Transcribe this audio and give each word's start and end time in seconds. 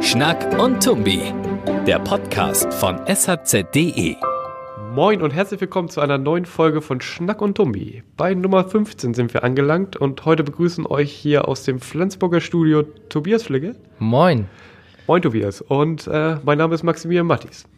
Schnack 0.00 0.58
und 0.60 0.82
Tumbi, 0.82 1.32
der 1.86 2.00
Podcast 2.00 2.74
von 2.74 2.98
shz.de. 3.06 4.16
Moin 4.92 5.22
und 5.22 5.30
herzlich 5.30 5.60
willkommen 5.60 5.88
zu 5.88 6.00
einer 6.00 6.18
neuen 6.18 6.46
Folge 6.46 6.82
von 6.82 7.00
Schnack 7.00 7.40
und 7.42 7.56
Tumbi. 7.56 8.02
Bei 8.16 8.34
Nummer 8.34 8.64
15 8.64 9.14
sind 9.14 9.32
wir 9.34 9.44
angelangt 9.44 9.96
und 9.96 10.24
heute 10.24 10.42
begrüßen 10.42 10.84
euch 10.84 11.12
hier 11.12 11.46
aus 11.46 11.62
dem 11.62 11.78
Flensburger 11.78 12.40
Studio 12.40 12.82
Tobias 13.08 13.44
Fligge. 13.44 13.76
Moin. 14.00 14.48
Moin 15.06 15.22
Tobias 15.22 15.60
und 15.60 16.08
äh, 16.08 16.38
mein 16.44 16.58
Name 16.58 16.74
ist 16.74 16.82
Maximilian 16.82 17.28
Mattis. 17.28 17.68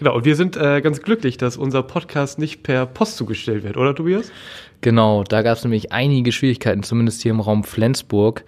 Genau, 0.00 0.16
und 0.16 0.24
wir 0.24 0.34
sind 0.34 0.56
äh, 0.56 0.80
ganz 0.80 1.02
glücklich, 1.02 1.36
dass 1.36 1.58
unser 1.58 1.82
Podcast 1.82 2.38
nicht 2.38 2.62
per 2.62 2.86
Post 2.86 3.18
zugestellt 3.18 3.64
wird, 3.64 3.76
oder 3.76 3.94
Tobias? 3.94 4.32
Genau, 4.80 5.24
da 5.24 5.42
gab 5.42 5.58
es 5.58 5.62
nämlich 5.62 5.92
einige 5.92 6.32
Schwierigkeiten, 6.32 6.82
zumindest 6.82 7.20
hier 7.20 7.32
im 7.32 7.40
Raum 7.40 7.64
Flensburg. 7.64 8.44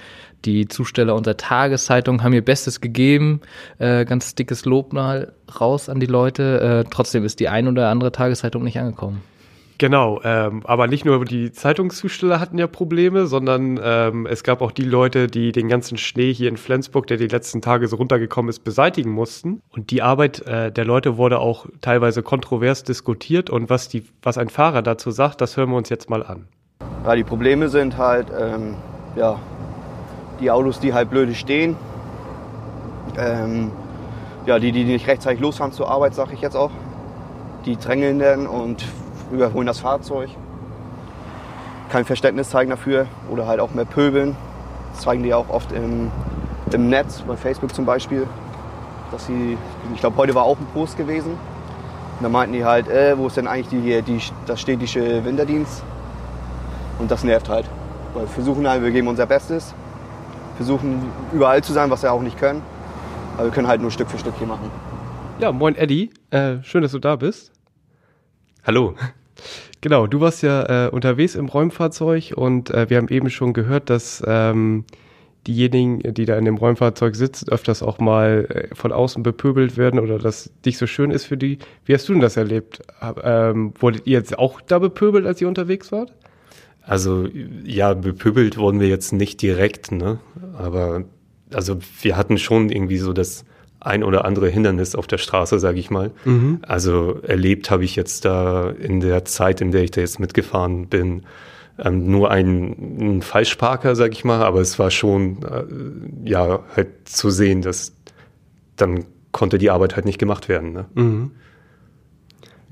Die 0.46 0.66
Zusteller 0.66 1.14
unserer 1.14 1.36
Tageszeitung 1.36 2.22
haben 2.22 2.32
ihr 2.32 2.42
Bestes 2.42 2.80
gegeben. 2.80 3.42
Äh, 3.78 4.06
ganz 4.06 4.34
dickes 4.34 4.64
Lob 4.64 4.94
mal 4.94 5.34
raus 5.60 5.90
an 5.90 6.00
die 6.00 6.06
Leute. 6.06 6.84
Äh, 6.86 6.90
trotzdem 6.90 7.22
ist 7.22 7.38
die 7.38 7.48
ein 7.48 7.68
oder 7.68 7.90
andere 7.90 8.12
Tageszeitung 8.12 8.64
nicht 8.64 8.78
angekommen. 8.78 9.20
Genau, 9.82 10.20
ähm, 10.22 10.62
aber 10.64 10.86
nicht 10.86 11.04
nur 11.04 11.24
die 11.24 11.50
Zeitungszusteller 11.50 12.38
hatten 12.38 12.56
ja 12.56 12.68
Probleme, 12.68 13.26
sondern 13.26 13.80
ähm, 13.82 14.26
es 14.26 14.44
gab 14.44 14.62
auch 14.62 14.70
die 14.70 14.84
Leute, 14.84 15.26
die 15.26 15.50
den 15.50 15.66
ganzen 15.66 15.98
Schnee 15.98 16.32
hier 16.32 16.48
in 16.48 16.56
Flensburg, 16.56 17.08
der 17.08 17.16
die 17.16 17.26
letzten 17.26 17.62
Tage 17.62 17.88
so 17.88 17.96
runtergekommen 17.96 18.48
ist, 18.48 18.60
beseitigen 18.60 19.10
mussten. 19.10 19.60
Und 19.70 19.90
die 19.90 20.00
Arbeit 20.00 20.46
äh, 20.46 20.70
der 20.70 20.84
Leute 20.84 21.16
wurde 21.16 21.40
auch 21.40 21.66
teilweise 21.80 22.22
kontrovers 22.22 22.84
diskutiert. 22.84 23.50
Und 23.50 23.70
was, 23.70 23.88
die, 23.88 24.04
was 24.22 24.38
ein 24.38 24.50
Fahrer 24.50 24.82
dazu 24.82 25.10
sagt, 25.10 25.40
das 25.40 25.56
hören 25.56 25.70
wir 25.70 25.78
uns 25.78 25.88
jetzt 25.88 26.08
mal 26.08 26.22
an. 26.22 26.46
Ja, 27.04 27.16
die 27.16 27.24
Probleme 27.24 27.68
sind 27.68 27.98
halt, 27.98 28.28
ähm, 28.38 28.76
ja, 29.16 29.40
die 30.38 30.48
Autos, 30.52 30.78
die 30.78 30.94
halt 30.94 31.10
blöde 31.10 31.34
stehen. 31.34 31.74
Ähm, 33.18 33.72
ja, 34.46 34.60
die, 34.60 34.70
die 34.70 34.84
nicht 34.84 35.08
rechtzeitig 35.08 35.40
losfahren 35.40 35.72
zur 35.72 35.90
Arbeit, 35.90 36.14
sag 36.14 36.32
ich 36.32 36.40
jetzt 36.40 36.54
auch. 36.54 36.70
Die 37.66 37.76
drängeln 37.76 38.20
dann 38.20 38.46
und 38.46 38.84
überholen 39.32 39.66
das 39.66 39.80
Fahrzeug. 39.80 40.30
Kein 41.90 42.04
Verständnis 42.04 42.50
zeigen 42.50 42.70
dafür 42.70 43.06
oder 43.30 43.46
halt 43.46 43.60
auch 43.60 43.74
mehr 43.74 43.84
pöbeln. 43.84 44.36
Das 44.92 45.02
zeigen 45.02 45.22
die 45.22 45.34
auch 45.34 45.48
oft 45.48 45.72
im, 45.72 46.10
im 46.72 46.88
Netz, 46.88 47.22
bei 47.22 47.36
Facebook 47.36 47.74
zum 47.74 47.84
Beispiel. 47.84 48.26
Dass 49.10 49.26
sie, 49.26 49.58
ich 49.94 50.00
glaube, 50.00 50.16
heute 50.16 50.34
war 50.34 50.44
auch 50.44 50.58
ein 50.58 50.66
Post 50.72 50.96
gewesen. 50.96 51.32
Und 51.32 52.22
da 52.22 52.28
meinten 52.28 52.54
die 52.54 52.64
halt, 52.64 52.88
äh, 52.88 53.16
wo 53.18 53.26
ist 53.26 53.36
denn 53.36 53.46
eigentlich 53.46 53.68
die, 53.68 54.02
die, 54.02 54.20
das 54.46 54.60
städtische 54.60 55.24
Winterdienst? 55.24 55.82
Und 56.98 57.10
das 57.10 57.24
nervt 57.24 57.48
halt. 57.48 57.68
Weil 58.14 58.22
wir 58.22 58.28
versuchen 58.28 58.66
halt, 58.68 58.82
wir 58.82 58.90
geben 58.90 59.08
unser 59.08 59.26
Bestes. 59.26 59.74
Versuchen 60.56 61.10
überall 61.32 61.62
zu 61.62 61.72
sein, 61.72 61.90
was 61.90 62.02
wir 62.02 62.12
auch 62.12 62.22
nicht 62.22 62.38
können. 62.38 62.62
Aber 63.36 63.46
wir 63.46 63.50
können 63.50 63.66
halt 63.66 63.80
nur 63.80 63.90
Stück 63.90 64.10
für 64.10 64.18
Stück 64.18 64.34
hier 64.38 64.46
machen. 64.46 64.70
Ja, 65.40 65.50
moin 65.50 65.74
Eddie, 65.74 66.10
äh, 66.30 66.62
schön, 66.62 66.82
dass 66.82 66.92
du 66.92 66.98
da 66.98 67.16
bist. 67.16 67.50
Hallo. 68.64 68.94
Genau, 69.80 70.06
du 70.06 70.20
warst 70.20 70.42
ja 70.42 70.86
äh, 70.86 70.90
unterwegs 70.90 71.34
im 71.34 71.46
Räumfahrzeug 71.46 72.32
und 72.36 72.70
äh, 72.70 72.88
wir 72.88 72.98
haben 72.98 73.08
eben 73.08 73.30
schon 73.30 73.52
gehört, 73.52 73.90
dass 73.90 74.22
ähm, 74.26 74.84
diejenigen, 75.46 76.14
die 76.14 76.24
da 76.24 76.36
in 76.36 76.44
dem 76.44 76.56
Räumfahrzeug 76.56 77.16
sitzen, 77.16 77.48
öfters 77.48 77.82
auch 77.82 77.98
mal 77.98 78.46
äh, 78.48 78.74
von 78.74 78.92
außen 78.92 79.22
bepöbelt 79.22 79.76
werden 79.76 79.98
oder 79.98 80.18
dass 80.18 80.52
nicht 80.64 80.78
so 80.78 80.86
schön 80.86 81.10
ist 81.10 81.24
für 81.24 81.36
die. 81.36 81.58
Wie 81.84 81.94
hast 81.94 82.08
du 82.08 82.12
denn 82.12 82.22
das 82.22 82.36
erlebt? 82.36 82.82
Ähm, 83.22 83.74
wurdet 83.78 84.06
ihr 84.06 84.18
jetzt 84.18 84.38
auch 84.38 84.60
da 84.60 84.78
bepöbelt, 84.78 85.26
als 85.26 85.40
ihr 85.40 85.48
unterwegs 85.48 85.90
wart? 85.90 86.14
Also 86.82 87.28
ja, 87.64 87.94
bepöbelt 87.94 88.56
wurden 88.56 88.80
wir 88.80 88.88
jetzt 88.88 89.12
nicht 89.12 89.40
direkt, 89.42 89.92
ne? 89.92 90.18
Aber 90.56 91.04
also 91.52 91.78
wir 92.00 92.16
hatten 92.16 92.38
schon 92.38 92.70
irgendwie 92.70 92.98
so 92.98 93.12
das 93.12 93.44
ein 93.84 94.04
oder 94.04 94.24
andere 94.24 94.48
Hindernis 94.48 94.94
auf 94.94 95.06
der 95.06 95.18
Straße, 95.18 95.58
sage 95.58 95.78
ich 95.78 95.90
mal. 95.90 96.12
Mhm. 96.24 96.60
Also 96.62 97.20
erlebt 97.22 97.70
habe 97.70 97.84
ich 97.84 97.96
jetzt 97.96 98.24
da 98.24 98.70
in 98.70 99.00
der 99.00 99.24
Zeit, 99.24 99.60
in 99.60 99.72
der 99.72 99.82
ich 99.82 99.90
da 99.90 100.00
jetzt 100.00 100.20
mitgefahren 100.20 100.86
bin, 100.86 101.22
ähm, 101.78 102.10
nur 102.10 102.30
einen, 102.30 103.16
ein 103.16 103.22
Falschparker, 103.22 103.96
sage 103.96 104.12
ich 104.12 104.24
mal, 104.24 104.42
aber 104.42 104.60
es 104.60 104.78
war 104.78 104.90
schon 104.90 105.42
äh, 105.42 106.28
ja 106.28 106.60
halt 106.76 107.08
zu 107.08 107.30
sehen, 107.30 107.62
dass 107.62 107.94
dann 108.76 109.04
konnte 109.32 109.58
die 109.58 109.70
Arbeit 109.70 109.96
halt 109.96 110.04
nicht 110.04 110.18
gemacht 110.18 110.48
werden. 110.48 110.72
Ne? 110.72 110.84
Mhm. 110.94 111.30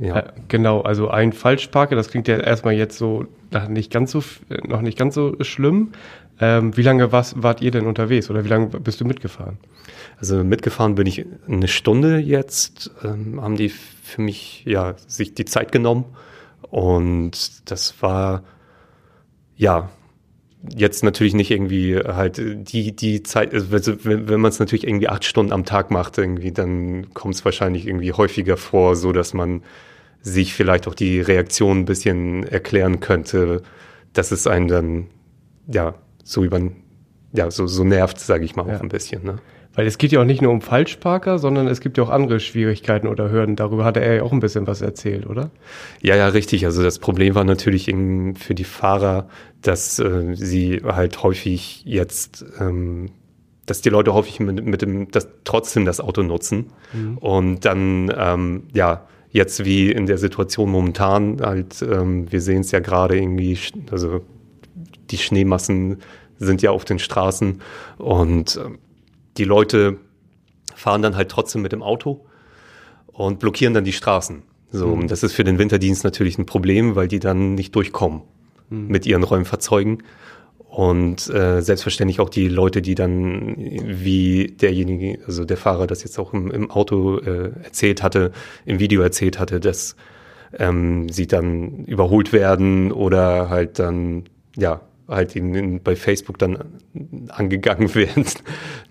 Ja. 0.00 0.18
Äh, 0.18 0.32
genau, 0.48 0.80
also 0.80 1.08
ein 1.08 1.32
Falschparker, 1.32 1.94
das 1.94 2.08
klingt 2.08 2.26
ja 2.26 2.38
erstmal 2.38 2.74
jetzt 2.74 2.98
so 2.98 3.26
nicht 3.68 3.92
ganz 3.92 4.12
so 4.12 4.22
noch 4.66 4.80
nicht 4.80 4.98
ganz 4.98 5.14
so 5.14 5.36
schlimm. 5.40 5.92
Ähm, 6.40 6.74
wie 6.76 6.82
lange 6.82 7.12
warst, 7.12 7.42
wart 7.42 7.60
ihr 7.60 7.70
denn 7.70 7.86
unterwegs 7.86 8.30
oder 8.30 8.44
wie 8.44 8.48
lange 8.48 8.68
bist 8.68 9.00
du 9.00 9.04
mitgefahren? 9.04 9.58
Also 10.18 10.42
mitgefahren 10.42 10.94
bin 10.94 11.06
ich 11.06 11.26
eine 11.46 11.68
Stunde 11.68 12.18
jetzt, 12.18 12.90
ähm, 13.04 13.40
haben 13.42 13.56
die 13.56 13.68
für 13.68 14.22
mich 14.22 14.64
ja 14.64 14.94
sich 15.06 15.34
die 15.34 15.44
Zeit 15.44 15.70
genommen 15.70 16.06
und 16.70 17.70
das 17.70 18.00
war 18.00 18.42
ja 19.56 19.90
jetzt 20.76 21.04
natürlich 21.04 21.34
nicht 21.34 21.50
irgendwie 21.50 21.96
halt 21.98 22.38
die 22.38 22.96
die 22.96 23.22
Zeit, 23.22 23.52
also 23.52 23.70
wenn, 23.70 24.28
wenn 24.28 24.40
man 24.40 24.50
es 24.50 24.60
natürlich 24.60 24.86
irgendwie 24.86 25.08
acht 25.08 25.24
Stunden 25.26 25.52
am 25.52 25.66
Tag 25.66 25.90
macht 25.90 26.16
irgendwie, 26.16 26.52
dann 26.52 27.12
kommt 27.12 27.34
es 27.34 27.44
wahrscheinlich 27.44 27.86
irgendwie 27.86 28.12
häufiger 28.14 28.56
vor, 28.56 28.96
so 28.96 29.12
dass 29.12 29.34
man 29.34 29.62
sich 30.22 30.54
vielleicht 30.54 30.86
auch 30.86 30.94
die 30.94 31.20
Reaktion 31.20 31.80
ein 31.80 31.84
bisschen 31.84 32.44
erklären 32.44 33.00
könnte, 33.00 33.62
dass 34.12 34.32
es 34.32 34.46
einen 34.46 34.68
dann 34.68 35.06
ja 35.66 35.94
so 36.24 36.44
über 36.44 36.60
ja 37.32 37.50
so 37.50 37.66
so 37.66 37.84
nervt, 37.84 38.18
sage 38.18 38.44
ich 38.44 38.56
mal 38.56 38.66
ja. 38.68 38.76
auch 38.76 38.80
ein 38.80 38.88
bisschen. 38.88 39.24
Ne? 39.24 39.38
Weil 39.74 39.86
es 39.86 39.98
geht 39.98 40.10
ja 40.10 40.20
auch 40.20 40.24
nicht 40.24 40.42
nur 40.42 40.50
um 40.50 40.60
Falschparker, 40.60 41.38
sondern 41.38 41.68
es 41.68 41.80
gibt 41.80 41.96
ja 41.96 42.04
auch 42.04 42.10
andere 42.10 42.40
Schwierigkeiten 42.40 43.06
oder 43.06 43.30
Hürden. 43.30 43.54
Darüber 43.54 43.84
hatte 43.84 44.00
er 44.00 44.16
ja 44.16 44.22
auch 44.24 44.32
ein 44.32 44.40
bisschen 44.40 44.66
was 44.66 44.82
erzählt, 44.82 45.26
oder? 45.26 45.50
Ja, 46.02 46.16
ja, 46.16 46.26
richtig. 46.28 46.64
Also 46.64 46.82
das 46.82 46.98
Problem 46.98 47.36
war 47.36 47.44
natürlich 47.44 47.84
für 47.84 48.54
die 48.54 48.64
Fahrer, 48.64 49.28
dass 49.62 50.00
äh, 50.00 50.34
sie 50.34 50.82
halt 50.84 51.22
häufig 51.22 51.82
jetzt, 51.84 52.44
ähm, 52.58 53.10
dass 53.64 53.80
die 53.80 53.90
Leute 53.90 54.12
häufig 54.12 54.40
mit, 54.40 54.64
mit 54.64 54.82
dem, 54.82 55.08
das, 55.12 55.28
trotzdem 55.44 55.84
das 55.84 56.00
Auto 56.00 56.22
nutzen. 56.22 56.72
Mhm. 56.92 57.18
Und 57.18 57.64
dann, 57.64 58.12
ähm, 58.16 58.64
ja, 58.74 59.06
jetzt 59.30 59.64
wie 59.64 59.90
in 59.90 60.06
der 60.06 60.18
Situation 60.18 60.70
momentan, 60.70 61.40
halt, 61.40 61.82
ähm, 61.82 62.30
wir 62.30 62.40
sehen 62.40 62.62
es 62.62 62.70
ja 62.70 62.80
gerade 62.80 63.16
irgendwie, 63.16 63.58
also 63.90 64.22
die 65.10 65.18
Schneemassen 65.18 65.98
sind 66.38 66.62
ja 66.62 66.70
auf 66.70 66.84
den 66.84 66.98
Straßen 66.98 67.60
und 67.98 68.60
ähm, 68.62 68.78
die 69.36 69.44
Leute 69.44 69.98
fahren 70.74 71.02
dann 71.02 71.16
halt 71.16 71.30
trotzdem 71.30 71.62
mit 71.62 71.72
dem 71.72 71.82
Auto 71.82 72.26
und 73.06 73.38
blockieren 73.38 73.74
dann 73.74 73.84
die 73.84 73.92
Straßen. 73.92 74.42
So, 74.72 74.96
mhm. 74.96 75.08
das 75.08 75.22
ist 75.22 75.32
für 75.32 75.44
den 75.44 75.58
Winterdienst 75.58 76.04
natürlich 76.04 76.38
ein 76.38 76.46
Problem, 76.46 76.94
weil 76.96 77.08
die 77.08 77.18
dann 77.18 77.54
nicht 77.54 77.74
durchkommen 77.74 78.22
mhm. 78.70 78.88
mit 78.88 79.06
ihren 79.06 79.22
Räumfahrzeugen. 79.22 80.02
Und 80.70 81.28
äh, 81.30 81.62
selbstverständlich 81.62 82.20
auch 82.20 82.28
die 82.28 82.46
Leute, 82.46 82.80
die 82.80 82.94
dann, 82.94 83.56
wie 83.56 84.46
derjenige, 84.46 85.18
also 85.26 85.44
der 85.44 85.56
Fahrer 85.56 85.88
das 85.88 86.04
jetzt 86.04 86.16
auch 86.16 86.32
im, 86.32 86.48
im 86.52 86.70
Auto 86.70 87.18
äh, 87.18 87.50
erzählt 87.64 88.04
hatte, 88.04 88.30
im 88.64 88.78
Video 88.78 89.02
erzählt 89.02 89.40
hatte, 89.40 89.58
dass 89.58 89.96
ähm, 90.56 91.08
sie 91.08 91.26
dann 91.26 91.84
überholt 91.86 92.32
werden 92.32 92.92
oder 92.92 93.50
halt 93.50 93.80
dann, 93.80 94.26
ja, 94.56 94.80
halt 95.08 95.34
in, 95.34 95.56
in, 95.56 95.82
bei 95.82 95.96
Facebook 95.96 96.38
dann 96.38 96.58
angegangen 97.30 97.92
werden. 97.96 98.26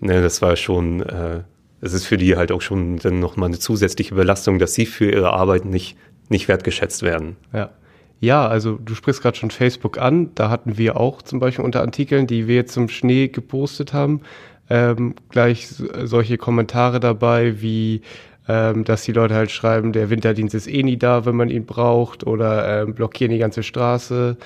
ne, 0.00 0.20
das 0.20 0.42
war 0.42 0.56
schon, 0.56 1.00
äh, 1.00 1.44
es 1.80 1.94
ist 1.94 2.04
für 2.04 2.18
die 2.18 2.36
halt 2.36 2.52
auch 2.52 2.60
schon 2.60 2.98
dann 2.98 3.20
nochmal 3.20 3.48
eine 3.48 3.58
zusätzliche 3.58 4.14
Belastung, 4.14 4.58
dass 4.58 4.74
sie 4.74 4.84
für 4.84 5.10
ihre 5.10 5.32
Arbeit 5.32 5.64
nicht, 5.64 5.96
nicht 6.28 6.46
wertgeschätzt 6.46 7.02
werden. 7.02 7.36
Ja. 7.54 7.70
Ja, 8.20 8.46
also 8.46 8.76
du 8.76 8.94
sprichst 8.94 9.22
gerade 9.22 9.36
schon 9.36 9.50
Facebook 9.50 9.98
an. 9.98 10.30
Da 10.34 10.50
hatten 10.50 10.76
wir 10.76 10.98
auch 10.98 11.22
zum 11.22 11.40
Beispiel 11.40 11.64
unter 11.64 11.80
Artikeln, 11.80 12.26
die 12.26 12.46
wir 12.46 12.66
zum 12.66 12.88
Schnee 12.88 13.28
gepostet 13.28 13.92
haben, 13.94 14.20
ähm, 14.68 15.14
gleich 15.30 15.68
solche 16.04 16.36
Kommentare 16.36 17.00
dabei, 17.00 17.60
wie 17.62 18.02
ähm, 18.48 18.84
dass 18.84 19.04
die 19.04 19.12
Leute 19.12 19.34
halt 19.34 19.50
schreiben, 19.50 19.92
der 19.92 20.10
Winterdienst 20.10 20.54
ist 20.54 20.66
eh 20.66 20.82
nie 20.82 20.96
da, 20.96 21.24
wenn 21.24 21.36
man 21.36 21.50
ihn 21.50 21.66
braucht, 21.66 22.26
oder 22.26 22.82
ähm, 22.82 22.94
blockieren 22.94 23.32
die 23.32 23.38
ganze 23.38 23.62
Straße. 23.62 24.36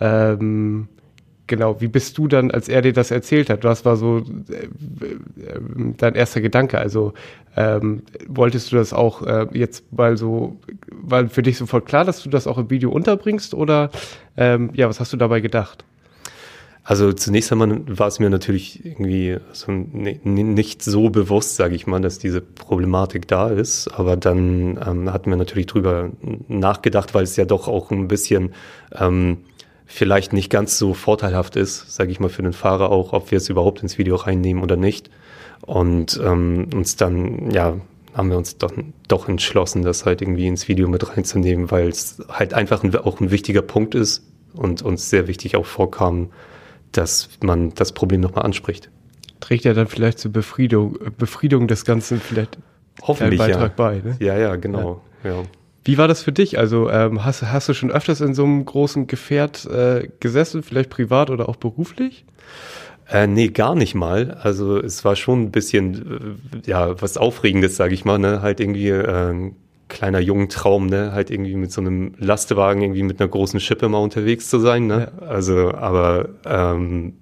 Ähm, 0.00 0.88
genau, 1.46 1.80
wie 1.80 1.88
bist 1.88 2.18
du 2.18 2.28
dann, 2.28 2.50
als 2.50 2.68
er 2.68 2.82
dir 2.82 2.92
das 2.92 3.10
erzählt 3.10 3.50
hat? 3.50 3.64
Was 3.64 3.84
war 3.84 3.96
so 3.96 4.18
äh, 4.18 4.64
äh, 4.64 4.68
dein 5.96 6.14
erster 6.14 6.40
Gedanke? 6.40 6.78
Also 6.78 7.12
ähm, 7.56 8.02
wolltest 8.26 8.72
du 8.72 8.76
das 8.76 8.92
auch 8.92 9.22
äh, 9.22 9.46
jetzt 9.52 9.92
mal 9.92 10.16
so, 10.16 10.56
war 10.90 11.28
für 11.28 11.42
dich 11.42 11.58
sofort 11.58 11.86
klar, 11.86 12.04
dass 12.04 12.22
du 12.22 12.30
das 12.30 12.46
auch 12.46 12.58
im 12.58 12.70
Video 12.70 12.90
unterbringst 12.90 13.54
oder 13.54 13.90
ähm, 14.36 14.70
ja, 14.74 14.88
was 14.88 15.00
hast 15.00 15.12
du 15.12 15.16
dabei 15.16 15.40
gedacht? 15.40 15.84
Also 16.86 17.14
zunächst 17.14 17.50
einmal 17.50 17.80
war 17.86 18.08
es 18.08 18.18
mir 18.18 18.28
natürlich 18.28 18.84
irgendwie 18.84 19.38
so 19.52 19.72
nicht 19.72 20.82
so 20.82 21.08
bewusst, 21.08 21.56
sage 21.56 21.74
ich 21.74 21.86
mal, 21.86 22.02
dass 22.02 22.18
diese 22.18 22.42
Problematik 22.42 23.26
da 23.26 23.48
ist. 23.48 23.88
Aber 23.88 24.18
dann 24.18 24.78
ähm, 24.86 25.10
hatten 25.10 25.30
wir 25.30 25.38
natürlich 25.38 25.66
drüber 25.66 26.10
nachgedacht, 26.46 27.14
weil 27.14 27.24
es 27.24 27.36
ja 27.36 27.46
doch 27.46 27.68
auch 27.68 27.90
ein 27.90 28.06
bisschen 28.06 28.52
ähm, 28.94 29.38
vielleicht 29.86 30.32
nicht 30.32 30.50
ganz 30.50 30.78
so 30.78 30.94
vorteilhaft 30.94 31.56
ist, 31.56 31.94
sage 31.94 32.10
ich 32.10 32.20
mal, 32.20 32.28
für 32.28 32.42
den 32.42 32.52
Fahrer 32.52 32.90
auch, 32.90 33.12
ob 33.12 33.30
wir 33.30 33.38
es 33.38 33.48
überhaupt 33.48 33.82
ins 33.82 33.98
Video 33.98 34.16
reinnehmen 34.16 34.62
oder 34.62 34.76
nicht. 34.76 35.10
Und 35.62 36.20
ähm, 36.22 36.68
uns 36.74 36.96
dann, 36.96 37.50
ja, 37.50 37.76
haben 38.14 38.30
wir 38.30 38.36
uns 38.36 38.58
dann 38.58 38.92
doch 39.08 39.28
entschlossen, 39.28 39.82
das 39.82 40.06
halt 40.06 40.22
irgendwie 40.22 40.46
ins 40.46 40.68
Video 40.68 40.88
mit 40.88 41.16
reinzunehmen, 41.16 41.70
weil 41.70 41.88
es 41.88 42.22
halt 42.28 42.54
einfach 42.54 42.82
ein, 42.82 42.94
auch 42.96 43.20
ein 43.20 43.30
wichtiger 43.30 43.62
Punkt 43.62 43.94
ist 43.94 44.24
und 44.54 44.82
uns 44.82 45.10
sehr 45.10 45.26
wichtig 45.26 45.56
auch 45.56 45.66
vorkam, 45.66 46.30
dass 46.92 47.28
man 47.42 47.74
das 47.74 47.92
Problem 47.92 48.20
nochmal 48.20 48.44
anspricht. 48.44 48.90
Trägt 49.40 49.64
ja 49.64 49.74
dann 49.74 49.88
vielleicht 49.88 50.18
zur 50.18 50.32
Befriedung, 50.32 50.98
Befriedung 51.18 51.66
des 51.66 51.84
Ganzen 51.84 52.20
vielleicht 52.20 52.58
Hoffentlich, 53.02 53.40
einen 53.40 53.52
Beitrag 53.52 53.70
ja. 53.70 53.84
bei. 53.84 53.96
Ne? 53.98 54.16
Ja, 54.20 54.38
ja, 54.38 54.56
genau. 54.56 55.02
Ja. 55.24 55.30
ja. 55.30 55.42
Wie 55.84 55.98
war 55.98 56.08
das 56.08 56.22
für 56.22 56.32
dich? 56.32 56.58
Also 56.58 56.90
ähm, 56.90 57.24
hast, 57.24 57.42
hast 57.42 57.68
du 57.68 57.74
schon 57.74 57.90
öfters 57.90 58.20
in 58.20 58.34
so 58.34 58.44
einem 58.44 58.64
großen 58.64 59.06
Gefährt 59.06 59.66
äh, 59.66 60.08
gesessen, 60.18 60.62
vielleicht 60.62 60.90
privat 60.90 61.28
oder 61.30 61.48
auch 61.48 61.56
beruflich? 61.56 62.24
Äh, 63.10 63.26
nee, 63.26 63.48
gar 63.48 63.74
nicht 63.74 63.94
mal. 63.94 64.38
Also 64.42 64.78
es 64.78 65.04
war 65.04 65.14
schon 65.14 65.42
ein 65.42 65.50
bisschen, 65.50 66.38
äh, 66.64 66.70
ja, 66.70 67.00
was 67.02 67.18
Aufregendes, 67.18 67.76
sage 67.76 67.92
ich 67.92 68.06
mal, 68.06 68.18
ne? 68.18 68.40
Halt 68.40 68.60
irgendwie 68.60 68.88
äh, 68.88 69.52
kleiner 69.88 70.20
jungen 70.20 70.48
Traum, 70.48 70.86
ne? 70.86 71.12
Halt 71.12 71.30
irgendwie 71.30 71.54
mit 71.54 71.70
so 71.70 71.82
einem 71.82 72.14
Lastwagen 72.18 72.80
irgendwie 72.80 73.02
mit 73.02 73.20
einer 73.20 73.28
großen 73.28 73.60
Schippe 73.60 73.88
mal 73.90 73.98
unterwegs 73.98 74.48
zu 74.48 74.58
sein, 74.58 74.86
ne? 74.86 75.12
Ja. 75.20 75.26
Also, 75.26 75.74
aber 75.74 76.30
ähm, 76.46 77.14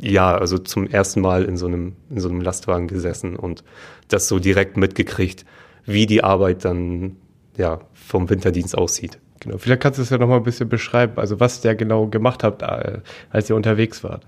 ja, 0.00 0.34
also 0.34 0.56
zum 0.56 0.86
ersten 0.86 1.20
Mal 1.20 1.44
in 1.44 1.58
so 1.58 1.66
einem 1.66 1.92
in 2.08 2.20
so 2.20 2.30
einem 2.30 2.40
Lastwagen 2.40 2.88
gesessen 2.88 3.36
und 3.36 3.62
das 4.08 4.28
so 4.28 4.38
direkt 4.38 4.78
mitgekriegt, 4.78 5.44
wie 5.84 6.06
die 6.06 6.24
Arbeit 6.24 6.64
dann 6.64 7.16
ja 7.56 7.80
vom 7.94 8.28
Winterdienst 8.30 8.76
aussieht. 8.76 9.18
Genau, 9.40 9.58
vielleicht 9.58 9.82
kannst 9.82 9.98
du 9.98 10.02
es 10.02 10.10
ja 10.10 10.18
noch 10.18 10.28
mal 10.28 10.36
ein 10.36 10.44
bisschen 10.44 10.68
beschreiben, 10.68 11.14
also 11.16 11.40
was 11.40 11.60
der 11.60 11.74
genau 11.74 12.06
gemacht 12.06 12.44
habt, 12.44 12.62
äh, 12.62 13.00
als 13.30 13.50
ihr 13.50 13.56
unterwegs 13.56 14.04
wart. 14.04 14.24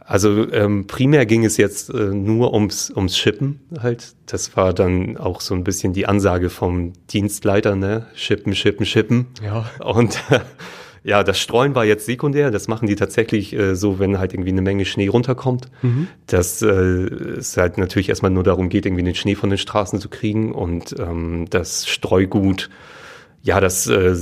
Also 0.00 0.50
ähm, 0.52 0.86
primär 0.86 1.26
ging 1.26 1.44
es 1.44 1.56
jetzt 1.56 1.90
äh, 1.90 2.14
nur 2.14 2.54
ums, 2.54 2.90
ums 2.90 3.18
Shippen 3.18 3.60
halt. 3.82 4.14
Das 4.26 4.56
war 4.56 4.72
dann 4.72 5.16
auch 5.16 5.40
so 5.40 5.54
ein 5.54 5.64
bisschen 5.64 5.92
die 5.92 6.06
Ansage 6.06 6.48
vom 6.48 6.92
Dienstleiter, 7.10 7.76
ne? 7.76 8.06
Shippen, 8.14 8.54
shippen, 8.54 8.86
shippen. 8.86 9.26
Ja. 9.42 9.68
Und 9.80 10.22
äh, 10.30 10.40
ja, 11.06 11.22
das 11.22 11.38
Streuen 11.38 11.76
war 11.76 11.84
jetzt 11.84 12.04
sekundär. 12.04 12.50
Das 12.50 12.66
machen 12.66 12.88
die 12.88 12.96
tatsächlich 12.96 13.52
äh, 13.52 13.76
so, 13.76 14.00
wenn 14.00 14.18
halt 14.18 14.34
irgendwie 14.34 14.50
eine 14.50 14.60
Menge 14.60 14.84
Schnee 14.84 15.06
runterkommt. 15.06 15.68
Mhm. 15.82 16.08
Dass 16.26 16.62
äh, 16.62 16.66
es 16.66 17.56
halt 17.56 17.78
natürlich 17.78 18.08
erstmal 18.08 18.32
nur 18.32 18.42
darum 18.42 18.68
geht, 18.68 18.86
irgendwie 18.86 19.04
den 19.04 19.14
Schnee 19.14 19.36
von 19.36 19.48
den 19.48 19.58
Straßen 19.58 20.00
zu 20.00 20.08
kriegen. 20.08 20.50
Und 20.50 20.96
ähm, 20.98 21.46
das 21.48 21.86
Streugut, 21.86 22.70
ja, 23.40 23.60
das 23.60 23.86
äh, 23.86 24.16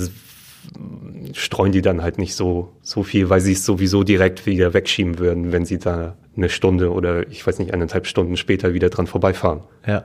streuen 1.33 1.73
die 1.73 1.81
dann 1.81 2.03
halt 2.03 2.19
nicht 2.19 2.35
so, 2.35 2.73
so 2.83 3.03
viel, 3.03 3.31
weil 3.31 3.41
sie 3.41 3.53
es 3.53 3.65
sowieso 3.65 4.05
direkt 4.05 4.45
wieder 4.45 4.75
wegschieben 4.75 5.19
würden, 5.19 5.53
wenn 5.53 5.65
sie 5.65 5.79
da 5.79 6.19
eine 6.37 6.51
Stunde 6.51 6.93
oder 6.93 7.27
ich 7.31 7.47
weiß 7.47 7.61
nicht, 7.61 7.73
eineinhalb 7.73 8.07
Stunden 8.07 8.37
später 8.37 8.75
wieder 8.75 8.91
dran 8.91 9.07
vorbeifahren. 9.07 9.63
Ja. 9.87 10.05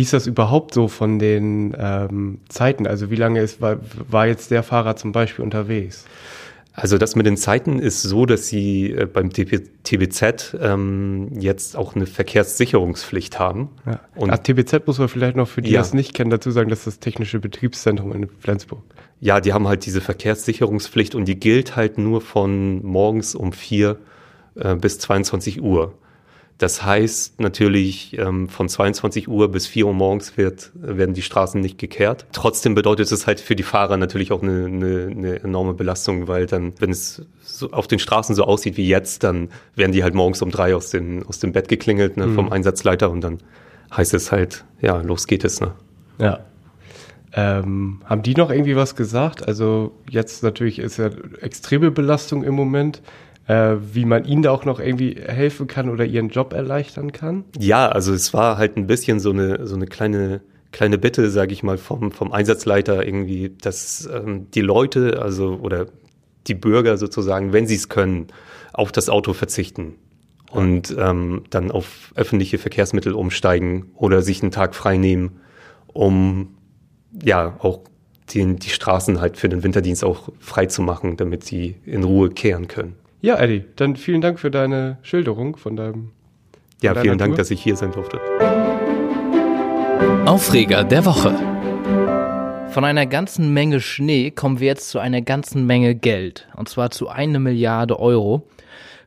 Wie 0.00 0.04
ist 0.04 0.14
das 0.14 0.26
überhaupt 0.26 0.72
so 0.72 0.88
von 0.88 1.18
den 1.18 1.76
ähm, 1.78 2.38
Zeiten? 2.48 2.86
Also 2.86 3.10
wie 3.10 3.16
lange 3.16 3.42
ist, 3.42 3.60
war, 3.60 3.76
war 4.08 4.26
jetzt 4.26 4.50
der 4.50 4.62
Fahrer 4.62 4.96
zum 4.96 5.12
Beispiel 5.12 5.44
unterwegs? 5.44 6.06
Also 6.72 6.96
das 6.96 7.16
mit 7.16 7.26
den 7.26 7.36
Zeiten 7.36 7.78
ist 7.78 8.00
so, 8.00 8.24
dass 8.24 8.46
sie 8.46 8.92
äh, 8.92 9.04
beim 9.04 9.28
TBZ 9.30 10.56
ähm, 10.58 11.28
jetzt 11.38 11.76
auch 11.76 11.94
eine 11.94 12.06
Verkehrssicherungspflicht 12.06 13.38
haben. 13.38 13.68
Ja. 13.84 14.00
Und 14.14 14.30
Ach, 14.30 14.38
TBZ 14.38 14.86
muss 14.86 14.98
man 14.98 15.08
vielleicht 15.08 15.36
noch 15.36 15.48
für 15.48 15.60
die, 15.60 15.68
die 15.68 15.74
ja. 15.74 15.80
das 15.80 15.92
nicht 15.92 16.14
kennen, 16.14 16.30
dazu 16.30 16.50
sagen, 16.50 16.70
das 16.70 16.78
ist 16.78 16.86
das 16.86 16.98
technische 17.00 17.38
Betriebszentrum 17.38 18.14
in 18.14 18.30
Flensburg. 18.38 18.82
Ja, 19.20 19.42
die 19.42 19.52
haben 19.52 19.68
halt 19.68 19.84
diese 19.84 20.00
Verkehrssicherungspflicht 20.00 21.14
und 21.14 21.26
die 21.26 21.38
gilt 21.38 21.76
halt 21.76 21.98
nur 21.98 22.22
von 22.22 22.82
morgens 22.82 23.34
um 23.34 23.52
vier 23.52 23.98
äh, 24.54 24.76
bis 24.76 24.98
22 24.98 25.60
Uhr. 25.60 25.92
Das 26.60 26.84
heißt 26.84 27.40
natürlich, 27.40 28.18
ähm, 28.18 28.50
von 28.50 28.68
22 28.68 29.28
Uhr 29.28 29.50
bis 29.50 29.66
4 29.66 29.86
Uhr 29.86 29.94
morgens 29.94 30.36
wird, 30.36 30.70
werden 30.74 31.14
die 31.14 31.22
Straßen 31.22 31.58
nicht 31.58 31.78
gekehrt. 31.78 32.26
Trotzdem 32.32 32.74
bedeutet 32.74 33.10
es 33.10 33.26
halt 33.26 33.40
für 33.40 33.56
die 33.56 33.62
Fahrer 33.62 33.96
natürlich 33.96 34.30
auch 34.30 34.42
eine, 34.42 34.66
eine, 34.66 35.06
eine 35.06 35.42
enorme 35.42 35.72
Belastung, 35.72 36.28
weil 36.28 36.44
dann, 36.44 36.74
wenn 36.78 36.90
es 36.90 37.24
so 37.42 37.70
auf 37.70 37.86
den 37.86 37.98
Straßen 37.98 38.34
so 38.34 38.44
aussieht 38.44 38.76
wie 38.76 38.86
jetzt, 38.86 39.24
dann 39.24 39.48
werden 39.74 39.92
die 39.92 40.02
halt 40.02 40.12
morgens 40.12 40.42
um 40.42 40.50
drei 40.50 40.74
aus, 40.74 40.90
den, 40.90 41.24
aus 41.24 41.38
dem 41.38 41.52
Bett 41.52 41.68
geklingelt 41.68 42.18
ne, 42.18 42.26
mhm. 42.26 42.34
vom 42.34 42.52
Einsatzleiter 42.52 43.10
und 43.10 43.22
dann 43.22 43.38
heißt 43.96 44.12
es 44.12 44.30
halt, 44.30 44.66
ja, 44.82 45.00
los 45.00 45.26
geht 45.26 45.44
es. 45.44 45.62
Ne? 45.62 45.72
Ja. 46.18 46.40
Ähm, 47.32 48.02
haben 48.04 48.22
die 48.22 48.34
noch 48.34 48.50
irgendwie 48.50 48.76
was 48.76 48.96
gesagt? 48.96 49.48
Also 49.48 49.92
jetzt 50.10 50.42
natürlich 50.42 50.78
ist 50.78 50.98
ja 50.98 51.08
extreme 51.40 51.90
Belastung 51.90 52.44
im 52.44 52.52
Moment 52.52 53.00
äh, 53.50 53.78
wie 53.94 54.04
man 54.04 54.24
ihnen 54.24 54.42
da 54.42 54.52
auch 54.52 54.64
noch 54.64 54.78
irgendwie 54.78 55.16
helfen 55.20 55.66
kann 55.66 55.88
oder 55.88 56.04
ihren 56.04 56.28
Job 56.28 56.52
erleichtern 56.52 57.10
kann? 57.10 57.44
Ja, 57.58 57.88
also 57.88 58.14
es 58.14 58.32
war 58.32 58.58
halt 58.58 58.76
ein 58.76 58.86
bisschen 58.86 59.18
so 59.18 59.30
eine, 59.30 59.66
so 59.66 59.74
eine 59.74 59.86
kleine, 59.86 60.40
kleine 60.70 60.98
Bitte, 60.98 61.30
sage 61.30 61.52
ich 61.52 61.64
mal, 61.64 61.76
vom, 61.76 62.12
vom 62.12 62.30
Einsatzleiter 62.30 63.04
irgendwie, 63.04 63.50
dass 63.60 64.08
ähm, 64.12 64.46
die 64.52 64.60
Leute, 64.60 65.20
also 65.20 65.58
oder 65.60 65.86
die 66.46 66.54
Bürger 66.54 66.96
sozusagen, 66.96 67.52
wenn 67.52 67.66
sie 67.66 67.74
es 67.74 67.88
können, 67.88 68.28
auf 68.72 68.92
das 68.92 69.08
Auto 69.08 69.32
verzichten 69.32 69.96
und 70.52 70.94
ähm, 70.96 71.42
dann 71.50 71.72
auf 71.72 72.12
öffentliche 72.14 72.58
Verkehrsmittel 72.58 73.14
umsteigen 73.14 73.90
oder 73.96 74.22
sich 74.22 74.42
einen 74.42 74.52
Tag 74.52 74.76
frei 74.76 74.96
nehmen, 74.96 75.40
um 75.88 76.54
ja 77.20 77.56
auch 77.58 77.80
den, 78.32 78.58
die 78.58 78.70
Straßen 78.70 79.20
halt 79.20 79.38
für 79.38 79.48
den 79.48 79.64
Winterdienst 79.64 80.04
auch 80.04 80.28
frei 80.38 80.66
zu 80.66 80.82
machen, 80.82 81.16
damit 81.16 81.42
sie 81.42 81.74
in 81.84 82.04
Ruhe 82.04 82.30
kehren 82.30 82.68
können. 82.68 82.94
Ja, 83.22 83.38
Eddie, 83.38 83.64
dann 83.76 83.96
vielen 83.96 84.22
Dank 84.22 84.40
für 84.40 84.50
deine 84.50 84.96
Schilderung 85.02 85.56
von 85.56 85.76
deinem. 85.76 86.12
Ja, 86.80 86.94
vielen 86.94 87.18
Dank, 87.18 87.36
dass 87.36 87.50
ich 87.50 87.62
hier 87.62 87.76
sein 87.76 87.92
durfte. 87.92 88.18
Aufreger 90.24 90.84
der 90.84 91.04
Woche. 91.04 91.34
Von 92.70 92.84
einer 92.84 93.04
ganzen 93.04 93.52
Menge 93.52 93.80
Schnee 93.80 94.30
kommen 94.30 94.58
wir 94.58 94.68
jetzt 94.68 94.88
zu 94.88 94.98
einer 95.00 95.20
ganzen 95.20 95.66
Menge 95.66 95.94
Geld. 95.94 96.48
Und 96.56 96.70
zwar 96.70 96.90
zu 96.90 97.10
einer 97.10 97.40
Milliarde 97.40 98.00
Euro. 98.00 98.48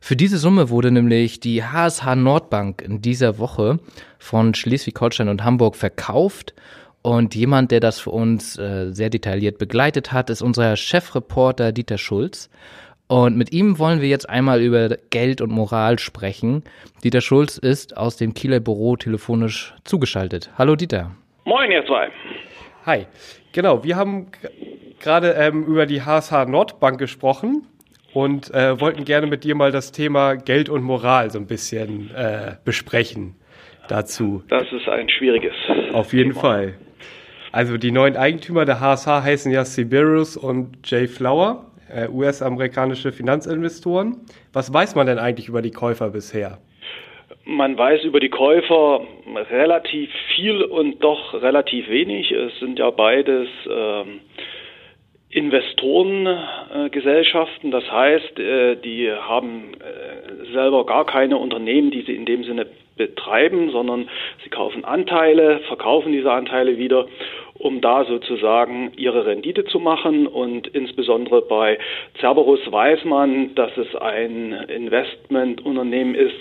Für 0.00 0.14
diese 0.14 0.38
Summe 0.38 0.70
wurde 0.70 0.92
nämlich 0.92 1.40
die 1.40 1.64
HSH 1.64 2.14
Nordbank 2.14 2.82
in 2.82 3.02
dieser 3.02 3.38
Woche 3.38 3.80
von 4.20 4.54
Schleswig-Holstein 4.54 5.28
und 5.28 5.42
Hamburg 5.42 5.74
verkauft. 5.74 6.54
Und 7.02 7.34
jemand, 7.34 7.72
der 7.72 7.80
das 7.80 7.98
für 7.98 8.10
uns 8.10 8.56
äh, 8.58 8.92
sehr 8.92 9.10
detailliert 9.10 9.58
begleitet 9.58 10.12
hat, 10.12 10.30
ist 10.30 10.40
unser 10.40 10.76
Chefreporter 10.76 11.72
Dieter 11.72 11.98
Schulz. 11.98 12.48
Und 13.06 13.36
mit 13.36 13.52
ihm 13.52 13.78
wollen 13.78 14.00
wir 14.00 14.08
jetzt 14.08 14.28
einmal 14.28 14.62
über 14.62 14.96
Geld 15.10 15.42
und 15.42 15.50
Moral 15.50 15.98
sprechen. 15.98 16.64
Dieter 17.02 17.20
Schulz 17.20 17.58
ist 17.58 17.96
aus 17.96 18.16
dem 18.16 18.32
Kieler 18.32 18.60
Büro 18.60 18.96
telefonisch 18.96 19.74
zugeschaltet. 19.84 20.50
Hallo 20.56 20.74
Dieter. 20.74 21.10
Moin, 21.44 21.70
ihr 21.70 21.84
zwei. 21.84 22.08
Hi. 22.86 23.06
Genau, 23.52 23.84
wir 23.84 23.96
haben 23.96 24.28
gerade 25.00 25.32
ähm, 25.32 25.64
über 25.64 25.84
die 25.84 26.02
HSH 26.02 26.46
Nordbank 26.46 26.98
gesprochen 26.98 27.66
und 28.14 28.52
äh, 28.54 28.80
wollten 28.80 29.04
gerne 29.04 29.26
mit 29.26 29.44
dir 29.44 29.54
mal 29.54 29.70
das 29.70 29.92
Thema 29.92 30.34
Geld 30.36 30.70
und 30.70 30.82
Moral 30.82 31.30
so 31.30 31.38
ein 31.38 31.46
bisschen 31.46 32.10
äh, 32.14 32.56
besprechen 32.64 33.36
dazu. 33.88 34.42
Das 34.48 34.64
ist 34.72 34.88
ein 34.88 35.10
schwieriges. 35.10 35.54
Auf 35.92 36.14
jeden 36.14 36.30
Thema. 36.30 36.40
Fall. 36.40 36.74
Also 37.52 37.76
die 37.76 37.92
neuen 37.92 38.16
Eigentümer 38.16 38.64
der 38.64 38.80
HSH 38.80 39.06
heißen 39.06 39.52
ja 39.52 39.64
Sibirus 39.64 40.38
und 40.38 40.78
Jay 40.90 41.06
Flower 41.06 41.70
äh, 41.88 42.08
US-amerikanische 42.08 43.12
Finanzinvestoren. 43.12 44.22
Was 44.52 44.72
weiß 44.72 44.94
man 44.94 45.06
denn 45.06 45.18
eigentlich 45.18 45.48
über 45.48 45.62
die 45.62 45.70
Käufer 45.70 46.10
bisher? 46.10 46.58
Man 47.44 47.76
weiß 47.76 48.04
über 48.04 48.20
die 48.20 48.30
Käufer 48.30 49.02
relativ 49.50 50.10
viel 50.34 50.62
und 50.62 51.04
doch 51.04 51.34
relativ 51.34 51.88
wenig. 51.88 52.32
Es 52.32 52.58
sind 52.58 52.78
ja 52.78 52.90
beides 52.90 53.48
ähm, 53.68 54.20
Investorengesellschaften. 55.34 57.70
Äh, 57.70 57.72
das 57.72 57.90
heißt, 57.90 58.38
äh, 58.38 58.76
die 58.76 59.10
haben 59.10 59.72
äh, 59.74 60.52
selber 60.52 60.86
gar 60.86 61.04
keine 61.04 61.38
Unternehmen, 61.38 61.90
die 61.90 62.02
sie 62.02 62.14
in 62.14 62.24
dem 62.24 62.44
Sinne 62.44 62.68
betreiben, 62.96 63.70
sondern 63.70 64.08
sie 64.44 64.50
kaufen 64.50 64.84
Anteile, 64.84 65.58
verkaufen 65.66 66.12
diese 66.12 66.30
Anteile 66.30 66.78
wieder 66.78 67.08
um 67.64 67.80
da 67.80 68.04
sozusagen 68.04 68.92
ihre 68.96 69.24
Rendite 69.24 69.64
zu 69.64 69.78
machen. 69.78 70.26
Und 70.26 70.68
insbesondere 70.68 71.40
bei 71.42 71.78
Cerberus 72.20 72.60
weiß 72.70 73.04
man, 73.04 73.54
dass 73.54 73.74
es 73.78 73.94
ein 73.96 74.52
Investmentunternehmen 74.52 76.14
ist, 76.14 76.36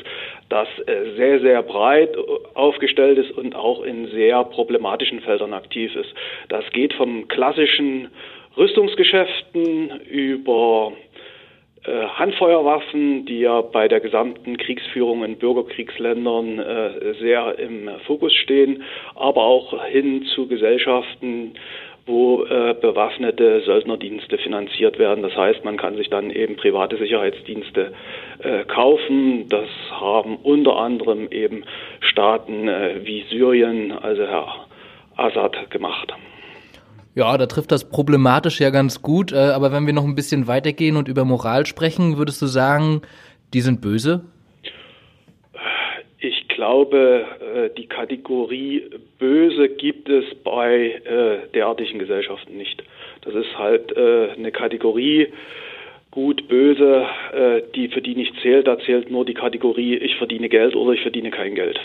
das 0.50 0.68
äh, 0.86 1.16
sehr, 1.16 1.40
sehr 1.40 1.64
breit 1.64 2.16
aufgestellt 2.56 3.18
ist 3.18 3.32
und 3.32 3.56
auch 3.56 3.84
in 3.84 4.08
sehr 4.08 4.44
problematischen 4.44 5.22
Feldern 5.22 5.54
aktiv 5.54 5.96
ist. 5.96 6.14
Das 6.50 6.66
geht 6.74 6.94
vom 6.94 7.30
klassischen 7.30 8.10
Rüstungsgeschäften 8.58 10.02
über 10.02 10.92
Handfeuerwaffen, 11.86 13.26
die 13.26 13.40
ja 13.40 13.62
bei 13.62 13.88
der 13.88 14.00
gesamten 14.00 14.58
Kriegsführung 14.58 15.24
in 15.24 15.38
Bürgerkriegsländern 15.38 16.60
äh, 16.60 17.14
sehr 17.20 17.60
im 17.60 17.90
Fokus 18.06 18.34
stehen, 18.34 18.84
aber 19.16 19.44
auch 19.44 19.84
hin 19.86 20.24
zu 20.34 20.48
Gesellschaften, 20.48 21.56
wo 22.06 22.44
äh, 22.44 22.76
bewaffnete 22.80 23.62
Söldnerdienste 23.62 24.38
finanziert 24.38 25.00
werden. 25.00 25.24
Das 25.24 25.36
heißt, 25.36 25.64
man 25.64 25.78
kann 25.78 25.96
sich 25.96 26.10
dann 26.10 26.30
eben 26.32 26.58
private 26.58 26.98
Sicherheitsdienste 26.98 27.94
äh, 28.40 28.66
kaufen. 28.66 29.48
Das 29.48 29.70
haben 29.92 30.38
unter 30.38 30.78
anderem 30.78 31.30
eben 31.32 31.64
Staaten 32.02 32.68
äh, 32.68 32.96
wie 33.04 33.24
Syrien, 33.30 33.92
also 33.92 34.24
Herr 34.24 34.68
Assad, 35.16 35.70
gemacht. 35.72 36.14
Ja, 37.16 37.38
da 37.38 37.46
trifft 37.46 37.72
das 37.72 37.90
problematisch 37.90 38.60
ja 38.60 38.72
ganz 38.72 39.02
gut. 39.02 39.32
Äh, 39.32 39.38
aber 39.38 39.72
wenn 39.72 39.86
wir 39.86 39.94
noch 39.94 40.06
ein 40.06 40.16
bisschen 40.16 40.48
weitergehen 40.48 40.98
und 40.98 41.08
über 41.08 41.26
Moral 41.26 41.66
sprechen, 41.66 42.18
würdest 42.18 42.42
du 42.42 42.48
sagen, 42.48 43.02
die 43.54 43.62
sind 43.62 43.82
böse? 43.82 44.24
Ich 46.20 46.48
glaube, 46.48 47.26
äh, 47.40 47.70
die 47.78 47.88
Kategorie 47.88 48.90
böse 49.20 49.70
gibt 49.70 50.10
es 50.10 50.26
bei 50.44 51.02
äh, 51.06 51.52
derartigen 51.54 52.00
Gesellschaften 52.00 52.58
nicht. 52.58 52.84
Das 53.22 53.36
ist 53.36 53.58
halt 53.58 53.96
eine 53.96 54.52
Kategorie, 54.52 55.30
gut, 56.12 56.50
böse, 56.50 57.06
die 57.74 57.88
für 57.88 58.02
die 58.02 58.16
nicht 58.16 58.34
zählt. 58.42 58.68
Da 58.68 58.78
zählt 58.80 59.10
nur 59.10 59.24
die 59.24 59.34
Kategorie, 59.34 59.96
ich 59.96 60.18
verdiene 60.18 60.50
Geld 60.50 60.76
oder 60.76 60.92
ich 60.92 61.02
verdiene 61.04 61.32
kein 61.32 61.56
Geld. 61.56 61.80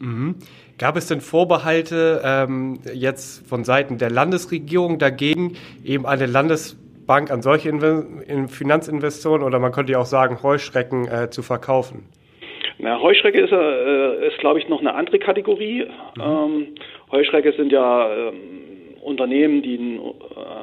Mhm. 0.00 0.36
Gab 0.78 0.96
es 0.96 1.06
denn 1.06 1.20
Vorbehalte 1.20 2.20
ähm, 2.24 2.78
jetzt 2.92 3.48
von 3.48 3.64
Seiten 3.64 3.98
der 3.98 4.10
Landesregierung 4.10 4.98
dagegen, 4.98 5.56
eben 5.84 6.06
eine 6.06 6.26
Landesbank 6.26 7.30
an 7.30 7.42
solche 7.42 7.68
Inve 7.68 8.06
Finanzinvestoren 8.48 9.42
oder 9.42 9.58
man 9.58 9.72
könnte 9.72 9.92
ja 9.92 9.98
auch 9.98 10.06
sagen, 10.06 10.42
Heuschrecken 10.42 11.08
äh, 11.08 11.30
zu 11.30 11.42
verkaufen? 11.42 12.08
Na, 12.78 13.00
Heuschrecke 13.00 13.40
ist, 13.40 13.52
äh, 13.52 14.28
ist 14.28 14.38
glaube 14.38 14.58
ich, 14.58 14.68
noch 14.68 14.80
eine 14.80 14.94
andere 14.94 15.18
Kategorie. 15.18 15.86
Mhm. 16.16 16.22
Ähm, 16.22 16.66
Heuschrecke 17.10 17.52
sind 17.52 17.72
ja 17.72 18.14
ähm, 18.14 18.34
Unternehmen, 19.06 19.62
die 19.62 19.76
äh, 19.76 20.00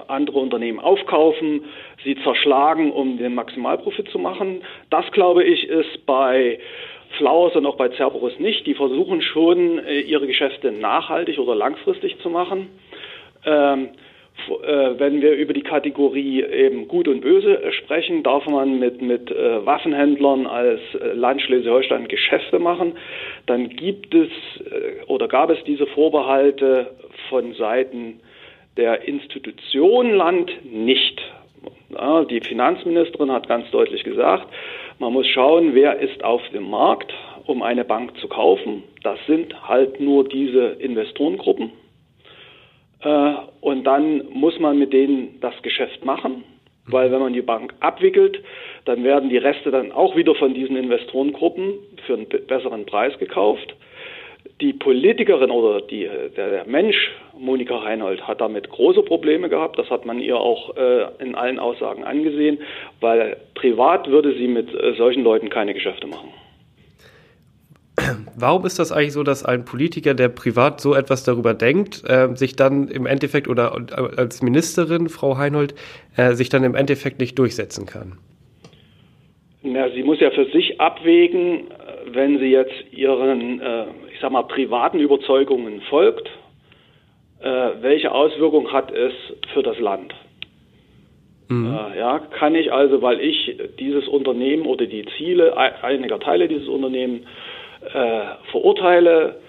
andere 0.10 0.40
Unternehmen 0.40 0.80
aufkaufen, 0.80 1.64
sie 2.04 2.16
zerschlagen, 2.24 2.92
um 2.92 3.18
den 3.18 3.34
Maximalprofit 3.36 4.10
zu 4.10 4.20
machen. 4.20 4.62
Das, 4.90 5.10
glaube 5.12 5.44
ich, 5.44 5.68
ist 5.68 6.06
bei 6.06 6.60
Flowers 7.18 7.56
und 7.56 7.66
auch 7.66 7.76
bei 7.76 7.90
Cerberus 7.90 8.40
nicht. 8.40 8.66
Die 8.66 8.74
versuchen 8.74 9.22
schon, 9.22 9.80
äh, 9.80 10.02
ihre 10.02 10.28
Geschäfte 10.28 10.72
nachhaltig 10.72 11.40
oder 11.40 11.56
langfristig 11.56 12.18
zu 12.20 12.30
machen. 12.30 12.70
Ähm, 13.46 13.90
äh, 14.48 15.00
wenn 15.00 15.22
wir 15.22 15.34
über 15.34 15.54
die 15.54 15.62
Kategorie 15.62 16.44
eben 16.44 16.88
Gut 16.88 17.08
und 17.08 17.22
Böse 17.22 17.72
sprechen, 17.74 18.24
darf 18.24 18.46
man 18.48 18.80
mit, 18.80 19.02
mit 19.02 19.32
äh, 19.32 19.66
Waffenhändlern 19.66 20.48
als 20.48 20.82
Land 21.14 21.42
Schleswig-Holstein 21.42 22.08
Geschäfte 22.08 22.60
machen. 22.60 22.94
Dann 23.46 23.70
gibt 23.70 24.14
es 24.16 24.30
oder 25.08 25.28
gab 25.28 25.50
es 25.50 25.64
diese 25.66 25.86
Vorbehalte 25.86 26.92
von 27.30 27.54
Seiten 27.54 28.22
der 28.78 29.08
Institution 29.08 30.14
Land 30.14 30.52
nicht. 30.64 31.22
Die 32.30 32.42
Finanzministerin 32.42 33.32
hat 33.32 33.48
ganz 33.48 33.70
deutlich 33.70 34.04
gesagt, 34.04 34.48
man 35.00 35.14
muss 35.14 35.28
schauen, 35.28 35.74
wer 35.74 36.00
ist 36.00 36.24
auf 36.24 36.42
dem 36.54 36.70
Markt, 36.70 37.14
um 37.46 37.62
eine 37.62 37.84
Bank 37.84 38.18
zu 38.18 38.28
kaufen. 38.28 38.84
Das 39.04 39.20
sind 39.28 39.68
halt 39.68 40.00
nur 40.00 40.28
diese 40.28 40.78
Investorengruppen. 40.80 41.72
Äh, 43.02 43.34
und 43.62 43.84
dann 43.84 44.30
muss 44.32 44.60
man 44.60 44.80
mit 44.80 44.94
denen 44.94 45.40
das 45.42 45.54
Geschäft 45.62 46.06
machen, 46.06 46.44
weil 46.88 47.12
wenn 47.12 47.20
man 47.20 47.34
die 47.34 47.42
Bank 47.42 47.74
abwickelt, 47.80 48.42
dann 48.86 49.04
werden 49.04 49.30
die 49.30 49.38
Reste 49.38 49.72
dann 49.72 49.92
auch 49.92 50.16
wieder 50.16 50.36
von 50.36 50.54
diesen 50.54 50.76
Investorengruppen 50.76 51.74
für 52.06 52.14
einen 52.14 52.28
besseren 52.28 52.86
Preis 52.86 53.18
gekauft 53.20 53.76
die 54.62 54.74
Politikerin 54.74 55.52
oder 55.52 55.82
die, 55.82 56.08
der, 56.36 56.50
der, 56.50 56.66
Mensch, 56.66 56.96
Monika 57.38 57.78
Reinhold, 57.78 58.28
hat 58.28 58.42
damit 58.42 58.70
große 58.70 59.02
Probleme 59.04 59.50
gehabt. 59.50 59.78
Das 59.78 59.90
hat 59.90 60.06
man 60.06 60.20
ihr 60.20 60.38
auch 60.38 60.76
äh, 60.78 61.06
in 61.20 61.36
allen 61.36 61.60
Aussagen 61.60 62.04
angesehen, 62.04 62.60
weil 63.00 63.38
privat 63.56 64.08
würde 64.08 64.34
sie 64.36 64.48
mit 64.48 64.74
äh, 64.74 64.94
solchen 64.96 65.24
Leuten 65.24 65.50
keine 65.50 65.74
Geschäfte 65.74 66.08
machen. 66.08 66.30
Warum 68.38 68.66
ist 68.66 68.80
das 68.80 68.92
eigentlich 68.92 69.14
so, 69.14 69.24
dass 69.24 69.44
ein 69.44 69.66
Politiker, 69.66 70.14
der 70.14 70.30
privat 70.30 70.82
so 70.82 70.96
etwas 70.96 71.24
darüber 71.24 71.54
denkt, 71.54 72.04
äh, 72.08 72.36
sich 72.36 72.56
dann 72.56 72.88
im 72.88 73.06
Endeffekt 73.06 73.48
oder 73.48 73.76
äh, 73.92 74.20
als 74.20 74.42
Ministerin, 74.42 75.10
Frau 75.10 75.38
Heinold, 75.38 75.76
äh, 76.16 76.34
sich 76.34 76.50
dann 76.50 76.64
im 76.64 76.76
Endeffekt 76.76 77.20
nicht 77.20 77.38
durchsetzen 77.38 77.86
kann? 77.86 78.18
Na, 79.62 79.90
sie 79.92 80.04
muss 80.04 80.20
ja 80.20 80.30
für 80.32 80.46
sich 80.46 80.80
abwägen, 80.80 81.72
äh, 81.72 82.14
wenn 82.14 82.40
sie 82.40 82.48
jetzt 82.48 82.74
ihren 82.92 83.62
äh, 84.14 84.22
sag 84.22 84.32
mal, 84.32 84.44
privaten 84.44 85.00
Überzeugungen 85.00 85.82
folgt, 85.90 86.30
äh, 87.42 87.72
welche 87.82 88.12
Auswirkung 88.12 88.72
hat 88.72 88.92
es 88.92 89.14
für 89.54 89.64
das 89.64 89.80
Land? 89.80 90.14
Mhm. 91.50 91.74
Äh, 91.74 92.00
ja, 92.00 92.20
kann 92.20 92.56
ich 92.56 92.72
also, 92.72 93.02
weil 93.02 93.20
ich 93.20 93.58
dieses 93.80 94.08
Unternehmen 94.08 94.66
oder 94.66 94.86
die 94.86 95.06
Ziele 95.18 95.58
einiger 95.58 96.20
Teile 96.20 96.48
dieses 96.48 96.68
Unternehmens 96.68 97.26
äh, 97.94 98.22
verurteile, 98.52 99.40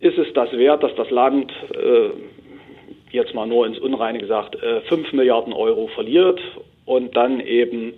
ist 0.00 0.16
es 0.16 0.32
das 0.32 0.52
wert, 0.52 0.82
dass 0.82 0.94
das 0.94 1.10
Land 1.10 1.52
äh, 1.74 2.10
jetzt 3.10 3.34
mal 3.34 3.46
nur 3.46 3.66
ins 3.66 3.78
Unreine 3.78 4.18
gesagt, 4.18 4.56
5 4.88 5.12
äh, 5.12 5.16
Milliarden 5.16 5.52
Euro 5.52 5.88
verliert 5.88 6.40
und 6.86 7.16
dann 7.16 7.40
eben 7.40 7.94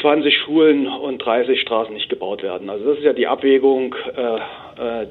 20 0.00 0.36
Schulen 0.38 0.86
und 0.86 1.18
30 1.18 1.60
Straßen 1.60 1.94
nicht 1.94 2.08
gebaut 2.08 2.42
werden. 2.42 2.70
Also 2.70 2.84
das 2.86 2.98
ist 2.98 3.04
ja 3.04 3.12
die 3.12 3.26
Abwägung, 3.26 3.94
äh, 4.16 4.38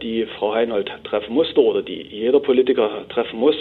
die 0.02 0.28
Frau 0.38 0.54
Heinold 0.54 0.92
treffen 1.04 1.34
musste 1.34 1.62
oder 1.62 1.82
die 1.82 2.02
jeder 2.02 2.40
Politiker 2.40 3.08
treffen 3.10 3.40
muss, 3.40 3.56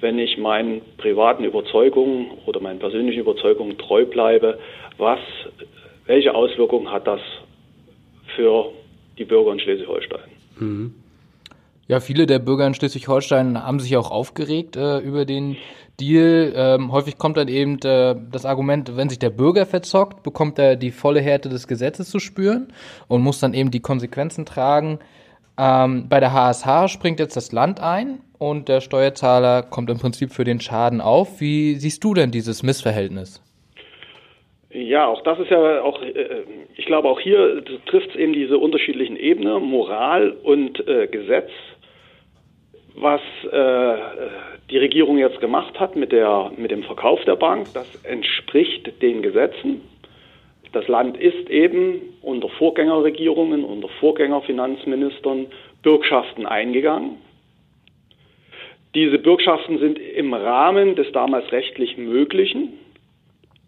wenn 0.00 0.18
ich 0.18 0.38
meinen 0.38 0.82
privaten 0.96 1.44
Überzeugungen 1.44 2.30
oder 2.46 2.60
meinen 2.60 2.78
persönlichen 2.78 3.20
Überzeugungen 3.20 3.78
treu 3.78 4.04
bleibe, 4.04 4.58
was, 4.98 5.20
welche 6.06 6.34
Auswirkungen 6.34 6.90
hat 6.90 7.06
das 7.06 7.20
für 8.36 8.70
die 9.18 9.24
Bürger 9.24 9.52
in 9.52 9.60
Schleswig-Holstein? 9.60 10.30
Mhm. 10.58 10.94
Ja, 11.88 12.00
viele 12.00 12.26
der 12.26 12.38
Bürger 12.38 12.66
in 12.66 12.74
Schleswig-Holstein 12.74 13.62
haben 13.62 13.80
sich 13.80 13.96
auch 13.96 14.10
aufgeregt 14.10 14.76
äh, 14.76 14.98
über 14.98 15.24
den 15.24 15.56
Deal. 15.98 16.52
Ähm, 16.54 16.92
häufig 16.92 17.16
kommt 17.16 17.38
dann 17.38 17.48
eben 17.48 17.78
äh, 17.78 18.14
das 18.30 18.44
Argument, 18.44 18.96
wenn 18.96 19.08
sich 19.08 19.18
der 19.18 19.30
Bürger 19.30 19.64
verzockt, 19.64 20.22
bekommt 20.22 20.58
er 20.58 20.76
die 20.76 20.90
volle 20.90 21.20
Härte 21.20 21.48
des 21.48 21.66
Gesetzes 21.66 22.10
zu 22.10 22.18
spüren 22.18 22.68
und 23.08 23.22
muss 23.22 23.40
dann 23.40 23.54
eben 23.54 23.70
die 23.70 23.80
Konsequenzen 23.80 24.44
tragen. 24.44 24.98
Ähm, 25.58 26.08
bei 26.08 26.20
der 26.20 26.32
HSH 26.32 26.88
springt 26.88 27.18
jetzt 27.20 27.36
das 27.36 27.52
Land 27.52 27.80
ein 27.80 28.20
und 28.38 28.68
der 28.68 28.80
Steuerzahler 28.80 29.62
kommt 29.62 29.90
im 29.90 29.98
Prinzip 29.98 30.30
für 30.30 30.44
den 30.44 30.60
Schaden 30.60 31.00
auf. 31.00 31.40
Wie 31.40 31.74
siehst 31.74 32.04
du 32.04 32.14
denn 32.14 32.30
dieses 32.30 32.62
Missverhältnis? 32.62 33.42
Ja, 34.70 35.06
auch 35.06 35.22
das 35.22 35.38
ist 35.40 35.50
ja 35.50 35.82
auch, 35.82 36.02
äh, 36.02 36.44
ich 36.76 36.86
glaube 36.86 37.08
auch 37.08 37.18
hier 37.18 37.64
trifft 37.86 38.10
es 38.10 38.16
eben 38.16 38.32
diese 38.32 38.58
unterschiedlichen 38.58 39.16
Ebenen, 39.16 39.64
Moral 39.64 40.30
und 40.30 40.86
äh, 40.86 41.06
Gesetz 41.08 41.50
was 43.00 43.20
äh, 43.50 43.98
die 44.70 44.78
Regierung 44.78 45.18
jetzt 45.18 45.40
gemacht 45.40 45.78
hat 45.78 45.96
mit, 45.96 46.12
der, 46.12 46.50
mit 46.56 46.70
dem 46.70 46.82
Verkauf 46.82 47.24
der 47.24 47.36
Bank, 47.36 47.68
das 47.74 47.86
entspricht 48.04 49.02
den 49.02 49.22
Gesetzen. 49.22 49.80
Das 50.72 50.86
Land 50.88 51.16
ist 51.16 51.48
eben 51.48 52.00
unter 52.22 52.48
Vorgängerregierungen, 52.48 53.64
unter 53.64 53.88
Vorgängerfinanzministern 54.00 55.46
Bürgschaften 55.82 56.46
eingegangen. 56.46 57.16
Diese 58.94 59.18
Bürgschaften 59.18 59.78
sind 59.78 59.98
im 59.98 60.34
Rahmen 60.34 60.96
des 60.96 61.10
damals 61.12 61.50
rechtlich 61.52 61.96
Möglichen 61.96 62.74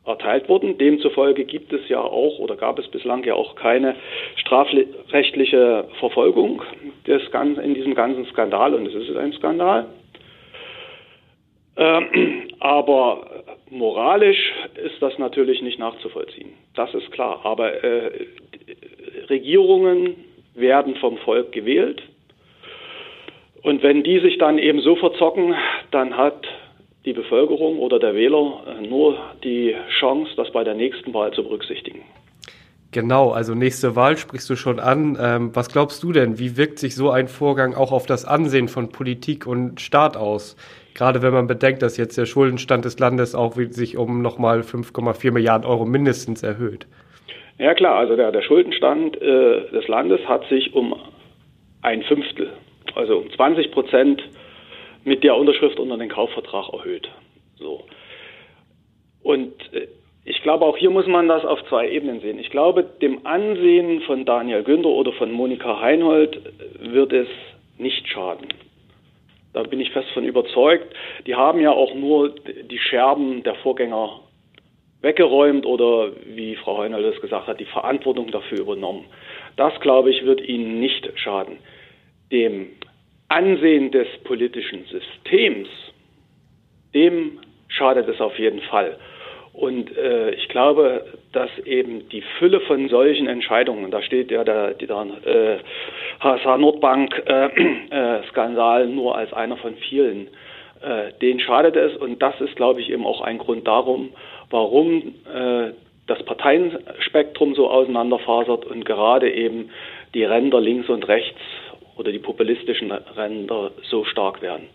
erteilt 0.04 0.48
wurden. 0.48 0.78
Demzufolge 0.78 1.44
gibt 1.44 1.72
es 1.72 1.88
ja 1.88 2.00
auch 2.00 2.38
oder 2.38 2.56
gab 2.56 2.78
es 2.78 2.88
bislang 2.88 3.22
ja 3.24 3.34
auch 3.34 3.54
keine 3.54 3.96
strafrechtliche 4.36 5.88
Verfolgung 5.98 6.62
des, 7.06 7.22
in 7.62 7.74
diesem 7.74 7.94
ganzen 7.94 8.26
Skandal 8.26 8.74
und 8.74 8.86
es 8.86 8.94
ist 8.94 9.16
ein 9.16 9.32
Skandal. 9.32 9.86
Ähm, 11.76 12.48
aber 12.60 13.44
moralisch 13.70 14.52
ist 14.84 15.00
das 15.00 15.16
natürlich 15.18 15.62
nicht 15.62 15.78
nachzuvollziehen. 15.78 16.52
Das 16.74 16.92
ist 16.94 17.10
klar. 17.12 17.40
Aber 17.44 17.82
äh, 17.84 18.26
Regierungen 19.28 20.16
werden 20.54 20.96
vom 20.96 21.18
Volk 21.18 21.52
gewählt. 21.52 22.02
Und 23.62 23.82
wenn 23.82 24.02
die 24.02 24.20
sich 24.20 24.38
dann 24.38 24.58
eben 24.58 24.80
so 24.80 24.96
verzocken, 24.96 25.54
dann 25.90 26.16
hat 26.16 26.46
die 27.04 27.12
Bevölkerung 27.12 27.78
oder 27.78 27.98
der 27.98 28.14
Wähler 28.14 28.62
äh, 28.66 28.86
nur 28.86 29.18
die 29.42 29.74
Chance, 29.98 30.32
das 30.36 30.50
bei 30.52 30.64
der 30.64 30.74
nächsten 30.74 31.12
Wahl 31.14 31.32
zu 31.32 31.42
berücksichtigen. 31.42 32.02
Genau, 32.92 33.30
also 33.30 33.54
nächste 33.54 33.94
Wahl 33.94 34.16
sprichst 34.16 34.50
du 34.50 34.56
schon 34.56 34.80
an. 34.80 35.16
Ähm, 35.20 35.54
was 35.54 35.70
glaubst 35.70 36.02
du 36.02 36.12
denn, 36.12 36.38
wie 36.38 36.56
wirkt 36.56 36.78
sich 36.78 36.96
so 36.96 37.10
ein 37.10 37.28
Vorgang 37.28 37.74
auch 37.74 37.92
auf 37.92 38.06
das 38.06 38.24
Ansehen 38.24 38.68
von 38.68 38.90
Politik 38.90 39.46
und 39.46 39.80
Staat 39.80 40.16
aus? 40.16 40.56
Gerade 40.94 41.22
wenn 41.22 41.32
man 41.32 41.46
bedenkt, 41.46 41.82
dass 41.82 41.96
jetzt 41.96 42.16
der 42.18 42.26
Schuldenstand 42.26 42.84
des 42.84 42.98
Landes 42.98 43.34
auch 43.34 43.54
sich 43.54 43.96
um 43.96 44.22
nochmal 44.22 44.60
5,4 44.60 45.32
Milliarden 45.32 45.66
Euro 45.66 45.84
mindestens 45.84 46.42
erhöht. 46.42 46.86
Ja 47.58 47.74
klar, 47.74 47.96
also 47.96 48.16
der, 48.16 48.32
der 48.32 48.42
Schuldenstand 48.42 49.20
äh, 49.20 49.70
des 49.70 49.86
Landes 49.88 50.20
hat 50.26 50.48
sich 50.48 50.74
um 50.74 50.94
ein 51.82 52.02
Fünftel, 52.04 52.52
also 52.94 53.18
um 53.18 53.30
20 53.30 53.70
Prozent 53.72 54.22
mit 55.04 55.22
der 55.24 55.36
Unterschrift 55.36 55.78
unter 55.78 55.98
den 55.98 56.08
Kaufvertrag 56.08 56.72
erhöht. 56.72 57.08
So. 57.56 57.84
Und 59.22 59.52
äh, 59.72 59.88
ich 60.24 60.42
glaube, 60.42 60.64
auch 60.64 60.76
hier 60.76 60.90
muss 60.90 61.06
man 61.06 61.28
das 61.28 61.44
auf 61.44 61.58
zwei 61.68 61.90
Ebenen 61.90 62.20
sehen. 62.20 62.38
Ich 62.38 62.50
glaube, 62.50 62.84
dem 62.84 63.26
Ansehen 63.26 64.00
von 64.02 64.24
Daniel 64.24 64.62
Günther 64.62 64.90
oder 64.90 65.12
von 65.12 65.32
Monika 65.32 65.80
Heinhold 65.80 66.40
wird 66.80 67.12
es 67.12 67.28
nicht 67.78 68.06
schaden. 68.08 68.48
Da 69.52 69.62
bin 69.62 69.80
ich 69.80 69.90
fest 69.90 70.08
von 70.10 70.24
überzeugt. 70.24 70.94
Die 71.26 71.34
haben 71.34 71.60
ja 71.60 71.72
auch 71.72 71.94
nur 71.94 72.34
die 72.34 72.78
Scherben 72.78 73.42
der 73.42 73.56
Vorgänger 73.56 74.20
weggeräumt 75.02 75.66
oder, 75.66 76.12
wie 76.26 76.56
Frau 76.56 76.78
Heinhold 76.78 77.14
es 77.14 77.20
gesagt 77.20 77.46
hat, 77.46 77.58
die 77.58 77.64
Verantwortung 77.64 78.30
dafür 78.30 78.60
übernommen. 78.60 79.06
Das, 79.56 79.78
glaube 79.80 80.10
ich, 80.10 80.24
wird 80.24 80.40
ihnen 80.40 80.78
nicht 80.78 81.10
schaden. 81.16 81.58
Dem 82.30 82.68
Ansehen 83.28 83.90
des 83.90 84.06
politischen 84.24 84.84
Systems, 84.84 85.68
dem 86.94 87.40
schadet 87.68 88.08
es 88.08 88.20
auf 88.20 88.38
jeden 88.38 88.60
Fall. 88.60 88.98
Und 89.52 89.96
äh, 89.96 90.30
ich 90.30 90.48
glaube, 90.48 91.04
dass 91.32 91.50
eben 91.64 92.08
die 92.08 92.22
Fülle 92.38 92.60
von 92.60 92.88
solchen 92.88 93.26
Entscheidungen, 93.26 93.90
da 93.90 94.00
steht 94.00 94.30
ja 94.30 94.44
der, 94.44 94.74
der 94.74 95.06
äh, 95.24 95.58
HSH 96.20 96.58
Nordbank 96.58 97.20
äh, 97.26 97.46
äh, 97.90 98.22
Skandal 98.28 98.86
nur 98.86 99.16
als 99.16 99.32
einer 99.32 99.56
von 99.56 99.74
vielen, 99.76 100.28
äh, 100.82 101.12
denen 101.20 101.40
schadet 101.40 101.76
es. 101.76 101.96
Und 101.96 102.22
das 102.22 102.40
ist, 102.40 102.54
glaube 102.56 102.80
ich, 102.80 102.90
eben 102.90 103.04
auch 103.04 103.22
ein 103.22 103.38
Grund 103.38 103.66
darum, 103.66 104.12
warum 104.50 105.14
äh, 105.32 105.72
das 106.06 106.22
Parteienspektrum 106.24 107.54
so 107.54 107.68
auseinanderfasert 107.70 108.64
und 108.66 108.84
gerade 108.84 109.30
eben 109.30 109.70
die 110.14 110.24
Ränder 110.24 110.60
links 110.60 110.88
und 110.88 111.06
rechts 111.06 111.40
oder 111.96 112.12
die 112.12 112.18
populistischen 112.18 112.90
Ränder 112.90 113.72
so 113.82 114.04
stark 114.04 114.42
werden 114.42 114.68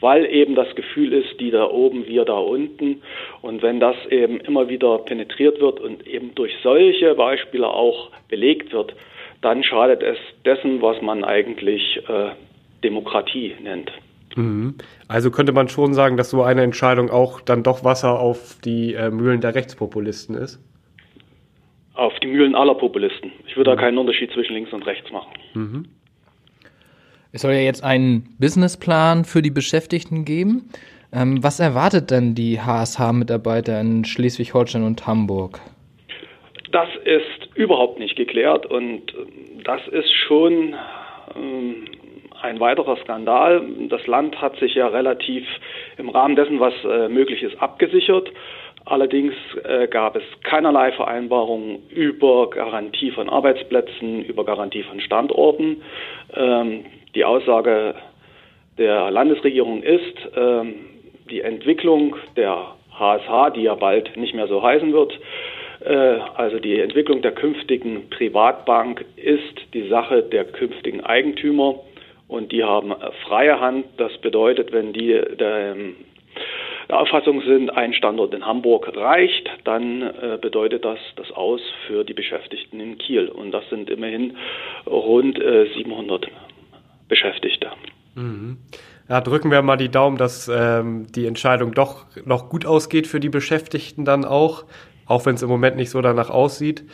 weil 0.00 0.26
eben 0.26 0.54
das 0.54 0.74
Gefühl 0.74 1.12
ist, 1.12 1.40
die 1.40 1.50
da 1.50 1.68
oben, 1.68 2.06
wir 2.06 2.24
da 2.24 2.38
unten. 2.38 3.02
Und 3.42 3.62
wenn 3.62 3.80
das 3.80 3.96
eben 4.10 4.40
immer 4.40 4.68
wieder 4.68 4.98
penetriert 4.98 5.60
wird 5.60 5.80
und 5.80 6.06
eben 6.06 6.34
durch 6.34 6.52
solche 6.62 7.14
Beispiele 7.14 7.66
auch 7.66 8.10
belegt 8.28 8.72
wird, 8.72 8.94
dann 9.40 9.62
schadet 9.62 10.02
es 10.02 10.18
dessen, 10.44 10.82
was 10.82 11.00
man 11.02 11.24
eigentlich 11.24 12.02
äh, 12.08 12.30
Demokratie 12.82 13.54
nennt. 13.62 13.92
Mhm. 14.36 14.74
Also 15.08 15.30
könnte 15.30 15.52
man 15.52 15.68
schon 15.68 15.94
sagen, 15.94 16.16
dass 16.16 16.30
so 16.30 16.42
eine 16.42 16.62
Entscheidung 16.62 17.10
auch 17.10 17.40
dann 17.40 17.62
doch 17.62 17.84
Wasser 17.84 18.20
auf 18.20 18.58
die 18.64 18.94
äh, 18.94 19.10
Mühlen 19.10 19.40
der 19.40 19.54
Rechtspopulisten 19.54 20.36
ist? 20.36 20.60
Auf 21.94 22.12
die 22.20 22.28
Mühlen 22.28 22.54
aller 22.54 22.74
Populisten. 22.74 23.32
Ich 23.46 23.56
würde 23.56 23.72
mhm. 23.72 23.76
da 23.76 23.82
keinen 23.82 23.98
Unterschied 23.98 24.30
zwischen 24.32 24.54
links 24.54 24.72
und 24.72 24.86
rechts 24.86 25.10
machen. 25.10 25.32
Mhm. 25.54 25.84
Es 27.30 27.42
soll 27.42 27.52
ja 27.52 27.60
jetzt 27.60 27.84
einen 27.84 28.36
Businessplan 28.38 29.24
für 29.24 29.42
die 29.42 29.50
Beschäftigten 29.50 30.24
geben. 30.24 30.70
Ähm, 31.12 31.42
was 31.42 31.60
erwartet 31.60 32.10
denn 32.10 32.34
die 32.34 32.60
HSH-Mitarbeiter 32.60 33.80
in 33.80 34.04
Schleswig-Holstein 34.04 34.82
und 34.82 35.06
Hamburg? 35.06 35.60
Das 36.72 36.88
ist 37.04 37.54
überhaupt 37.54 37.98
nicht 37.98 38.16
geklärt 38.16 38.66
und 38.66 39.02
das 39.64 39.80
ist 39.88 40.12
schon 40.12 40.74
ähm, 41.36 41.84
ein 42.40 42.60
weiterer 42.60 42.96
Skandal. 42.96 43.62
Das 43.88 44.06
Land 44.06 44.40
hat 44.40 44.58
sich 44.58 44.74
ja 44.74 44.88
relativ 44.88 45.46
im 45.98 46.08
Rahmen 46.08 46.36
dessen, 46.36 46.60
was 46.60 46.74
äh, 46.84 47.08
möglich 47.08 47.42
ist, 47.42 47.60
abgesichert. 47.60 48.30
Allerdings 48.86 49.34
äh, 49.64 49.86
gab 49.86 50.16
es 50.16 50.22
keinerlei 50.44 50.92
Vereinbarungen 50.92 51.88
über 51.90 52.48
Garantie 52.48 53.10
von 53.10 53.28
Arbeitsplätzen, 53.28 54.24
über 54.24 54.46
Garantie 54.46 54.82
von 54.82 55.00
Standorten. 55.00 55.82
Ähm, 56.34 56.84
die 57.18 57.24
Aussage 57.24 57.96
der 58.78 59.10
Landesregierung 59.10 59.82
ist, 59.82 60.16
ähm, 60.36 60.74
die 61.28 61.40
Entwicklung 61.40 62.14
der 62.36 62.76
HSH, 62.96 63.50
die 63.56 63.62
ja 63.62 63.74
bald 63.74 64.16
nicht 64.16 64.34
mehr 64.34 64.46
so 64.46 64.62
heißen 64.62 64.92
wird, 64.92 65.18
äh, 65.80 66.18
also 66.36 66.60
die 66.60 66.78
Entwicklung 66.78 67.20
der 67.20 67.32
künftigen 67.32 68.08
Privatbank 68.08 69.04
ist 69.16 69.74
die 69.74 69.88
Sache 69.88 70.22
der 70.22 70.44
künftigen 70.44 71.00
Eigentümer 71.00 71.80
und 72.28 72.52
die 72.52 72.62
haben 72.62 72.94
freie 73.26 73.58
Hand. 73.58 73.86
Das 73.96 74.16
bedeutet, 74.18 74.72
wenn 74.72 74.92
die 74.92 75.20
der, 75.40 75.72
ähm, 75.72 75.96
der 76.88 77.00
Auffassung 77.00 77.42
sind, 77.42 77.70
ein 77.70 77.94
Standort 77.94 78.32
in 78.32 78.46
Hamburg 78.46 78.96
reicht, 78.96 79.50
dann 79.64 80.02
äh, 80.02 80.38
bedeutet 80.40 80.84
das 80.84 81.00
das 81.16 81.32
Aus 81.32 81.60
für 81.88 82.04
die 82.04 82.14
Beschäftigten 82.14 82.78
in 82.78 82.96
Kiel. 82.96 83.28
Und 83.28 83.50
das 83.50 83.68
sind 83.70 83.90
immerhin 83.90 84.36
rund 84.86 85.42
äh, 85.42 85.66
700 85.74 86.28
Beschäftigte. 87.08 87.68
Mhm. 88.14 88.58
Ja, 89.08 89.20
drücken 89.22 89.50
wir 89.50 89.62
mal 89.62 89.76
die 89.76 89.88
Daumen, 89.88 90.18
dass 90.18 90.50
ähm, 90.52 91.06
die 91.12 91.26
Entscheidung 91.26 91.72
doch 91.72 92.04
noch 92.26 92.50
gut 92.50 92.66
ausgeht 92.66 93.06
für 93.06 93.20
die 93.20 93.30
Beschäftigten 93.30 94.04
dann 94.04 94.24
auch, 94.24 94.64
auch 95.06 95.24
wenn 95.24 95.34
es 95.34 95.42
im 95.42 95.48
Moment 95.48 95.76
nicht 95.76 95.90
so 95.90 96.02
danach 96.02 96.28
aussieht. 96.28 96.84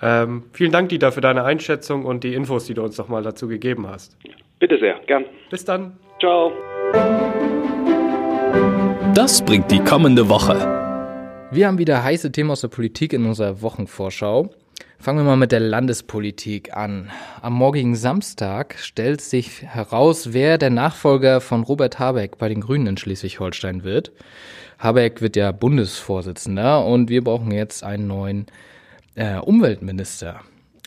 Ähm, 0.00 0.44
vielen 0.52 0.70
Dank, 0.70 0.90
Dieter, 0.90 1.10
für 1.10 1.20
deine 1.20 1.44
Einschätzung 1.44 2.04
und 2.04 2.22
die 2.22 2.34
Infos, 2.34 2.66
die 2.66 2.74
du 2.74 2.82
uns 2.82 2.96
nochmal 2.98 3.22
dazu 3.22 3.48
gegeben 3.48 3.88
hast. 3.88 4.16
Bitte 4.60 4.78
sehr, 4.78 5.00
gern. 5.06 5.24
Bis 5.50 5.64
dann. 5.64 5.96
Ciao. 6.20 6.52
Das 9.14 9.44
bringt 9.44 9.70
die 9.70 9.80
kommende 9.80 10.28
Woche. 10.28 11.50
Wir 11.50 11.66
haben 11.66 11.78
wieder 11.78 12.02
heiße 12.02 12.32
Themen 12.32 12.50
aus 12.50 12.60
der 12.60 12.68
Politik 12.68 13.12
in 13.12 13.26
unserer 13.26 13.62
Wochenvorschau. 13.62 14.50
Fangen 15.04 15.18
wir 15.18 15.24
mal 15.24 15.36
mit 15.36 15.52
der 15.52 15.60
Landespolitik 15.60 16.74
an. 16.74 17.10
Am 17.42 17.52
morgigen 17.52 17.94
Samstag 17.94 18.76
stellt 18.78 19.20
sich 19.20 19.60
heraus, 19.60 20.32
wer 20.32 20.56
der 20.56 20.70
Nachfolger 20.70 21.42
von 21.42 21.62
Robert 21.62 21.98
Habeck 21.98 22.38
bei 22.38 22.48
den 22.48 22.62
Grünen 22.62 22.86
in 22.86 22.96
Schleswig-Holstein 22.96 23.84
wird. 23.84 24.12
Habeck 24.78 25.20
wird 25.20 25.36
ja 25.36 25.52
Bundesvorsitzender 25.52 26.86
und 26.86 27.10
wir 27.10 27.22
brauchen 27.22 27.50
jetzt 27.50 27.84
einen 27.84 28.06
neuen 28.06 28.46
äh, 29.14 29.36
Umweltminister. 29.36 30.40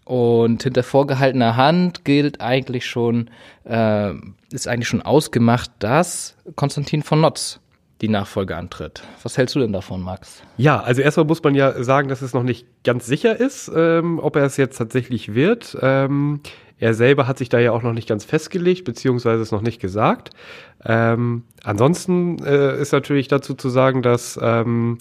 Und 0.04 0.64
hinter 0.64 0.82
vorgehaltener 0.82 1.56
Hand 1.56 2.04
gilt 2.04 2.42
eigentlich 2.42 2.88
schon, 2.88 3.30
äh, 3.66 4.14
ist 4.52 4.68
eigentlich 4.68 4.88
schon 4.88 5.04
ausgemacht, 5.04 5.70
dass 5.78 6.36
Konstantin 6.56 7.04
von 7.04 7.22
Notz 7.22 7.60
die 8.02 8.10
Nachfolge 8.10 8.56
antritt. 8.56 9.04
Was 9.24 9.38
hältst 9.38 9.56
du 9.56 9.60
denn 9.60 9.74
davon, 9.74 10.02
Max? 10.02 10.42
Ja, 10.58 10.80
also 10.80 11.02
erstmal 11.02 11.26
muss 11.26 11.42
man 11.44 11.56
ja 11.56 11.84
sagen, 11.84 12.10
dass 12.10 12.22
es 12.22 12.34
noch 12.34 12.44
nicht 12.44 12.68
ganz 12.84 13.08
sicher 13.08 13.40
ist, 13.40 13.72
ähm, 13.76 14.20
ob 14.20 14.36
er 14.36 14.46
es 14.46 14.58
jetzt 14.58 14.78
tatsächlich 14.78 15.34
wird. 15.34 15.78
Ähm, 15.82 16.42
er 16.80 16.94
selber 16.94 17.28
hat 17.28 17.40
sich 17.40 17.50
da 17.50 17.60
ja 17.60 17.72
auch 17.72 17.82
noch 17.82 17.94
nicht 17.94 18.08
ganz 18.08 18.24
festgelegt, 18.24 18.86
beziehungsweise 18.86 19.42
es 19.42 19.52
noch 19.52 19.62
nicht 19.62 19.82
gesagt. 19.82 20.30
Ähm, 20.86 21.44
ansonsten 21.64 22.38
äh, 22.44 22.80
ist 22.80 22.92
natürlich 22.92 23.28
dazu 23.28 23.56
zu 23.56 23.70
sagen, 23.70 24.04
dass 24.04 24.40
ähm, 24.42 25.00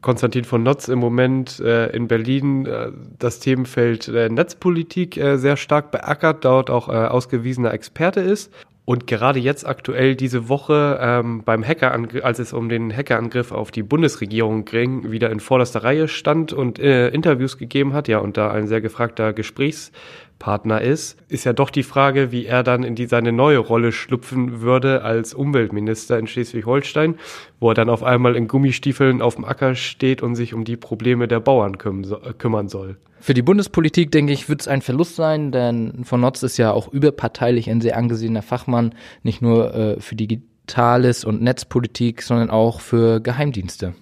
Konstantin 0.00 0.44
von 0.44 0.62
Notz 0.62 0.88
im 0.88 0.98
Moment 0.98 1.60
äh, 1.60 1.88
in 1.94 2.08
Berlin 2.08 2.64
äh, 2.64 2.90
das 3.18 3.38
Themenfeld 3.38 4.08
äh, 4.08 4.30
Netzpolitik 4.30 5.18
äh, 5.18 5.36
sehr 5.36 5.58
stark 5.58 5.90
beackert, 5.90 6.44
dort 6.44 6.70
auch 6.70 6.88
äh, 6.88 6.92
ausgewiesener 6.92 7.74
Experte 7.74 8.20
ist 8.20 8.50
und 8.86 9.06
gerade 9.06 9.38
jetzt 9.38 9.66
aktuell 9.66 10.14
diese 10.14 10.50
Woche 10.50 10.98
ähm, 11.00 11.42
beim 11.42 11.64
Hackerangriff, 11.66 12.22
als 12.22 12.38
es 12.38 12.52
um 12.52 12.68
den 12.68 12.94
Hackerangriff 12.94 13.50
auf 13.50 13.70
die 13.70 13.82
Bundesregierung 13.82 14.66
ging, 14.66 15.10
wieder 15.10 15.30
in 15.30 15.40
vorderster 15.40 15.84
Reihe 15.84 16.06
stand 16.06 16.52
und 16.52 16.78
äh, 16.78 17.08
Interviews 17.08 17.56
gegeben 17.56 17.94
hat, 17.94 18.08
ja, 18.08 18.18
und 18.18 18.36
da 18.36 18.50
ein 18.50 18.66
sehr 18.66 18.82
gefragter 18.82 19.32
Gesprächspartner 19.32 20.82
ist, 20.82 21.16
ist 21.28 21.44
ja 21.44 21.54
doch 21.54 21.70
die 21.70 21.82
Frage, 21.82 22.30
wie 22.30 22.44
er 22.44 22.62
dann 22.62 22.82
in 22.82 22.94
die, 22.94 23.06
seine 23.06 23.32
neue 23.32 23.58
Rolle 23.58 23.90
schlüpfen 23.90 24.60
würde 24.60 25.02
als 25.02 25.32
Umweltminister 25.32 26.18
in 26.18 26.26
Schleswig-Holstein, 26.26 27.14
wo 27.60 27.70
er 27.70 27.74
dann 27.74 27.88
auf 27.88 28.02
einmal 28.02 28.36
in 28.36 28.48
Gummistiefeln 28.48 29.22
auf 29.22 29.36
dem 29.36 29.46
Acker 29.46 29.76
steht 29.76 30.22
und 30.22 30.34
sich 30.34 30.52
um 30.52 30.64
die 30.64 30.76
Probleme 30.76 31.26
der 31.26 31.40
Bauern 31.40 31.78
kümmern 31.78 32.68
soll. 32.68 32.98
Für 33.24 33.32
die 33.32 33.40
Bundespolitik, 33.40 34.10
denke 34.10 34.34
ich, 34.34 34.50
wird 34.50 34.60
es 34.60 34.68
ein 34.68 34.82
Verlust 34.82 35.16
sein, 35.16 35.50
denn 35.50 36.04
von 36.04 36.20
Notz 36.20 36.42
ist 36.42 36.58
ja 36.58 36.72
auch 36.72 36.88
überparteilich 36.88 37.70
ein 37.70 37.80
sehr 37.80 37.96
angesehener 37.96 38.42
Fachmann, 38.42 38.94
nicht 39.22 39.40
nur 39.40 39.74
äh, 39.74 39.98
für 39.98 40.14
Digitales 40.14 41.24
und 41.24 41.40
Netzpolitik, 41.40 42.20
sondern 42.20 42.50
auch 42.50 42.82
für 42.82 43.20
Geheimdienste. 43.20 43.94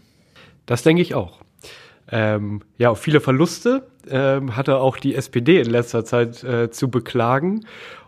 Das 0.67 0.83
denke 0.83 1.03
ich 1.03 1.15
auch. 1.15 1.39
Ähm, 2.11 2.63
ja, 2.79 2.97
viele 2.97 3.21
Verluste 3.21 3.87
ähm, 4.11 4.57
hatte 4.57 4.79
auch 4.79 4.97
die 4.97 5.15
SPD 5.15 5.61
in 5.61 5.71
letzter 5.71 6.05
Zeit 6.05 6.43
äh, 6.43 6.73
zu 6.73 6.91
beklagen. 6.91 7.65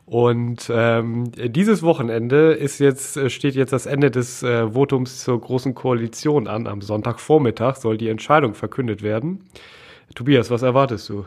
Und 0.06 0.68
ähm, 0.68 1.30
dieses 1.36 1.84
Wochenende 1.84 2.54
ist 2.54 2.80
jetzt, 2.80 3.16
äh, 3.16 3.30
steht 3.30 3.54
jetzt 3.54 3.72
das 3.72 3.86
Ende 3.86 4.10
des 4.10 4.42
äh, 4.42 4.74
Votums 4.74 5.22
zur 5.22 5.40
Großen 5.40 5.76
Koalition 5.76 6.48
an. 6.48 6.66
Am 6.66 6.80
Sonntagvormittag 6.80 7.76
soll 7.76 7.98
die 7.98 8.08
Entscheidung 8.08 8.54
verkündet 8.54 9.04
werden. 9.04 9.44
Tobias, 10.14 10.50
was 10.50 10.62
erwartest 10.62 11.08
du? 11.08 11.24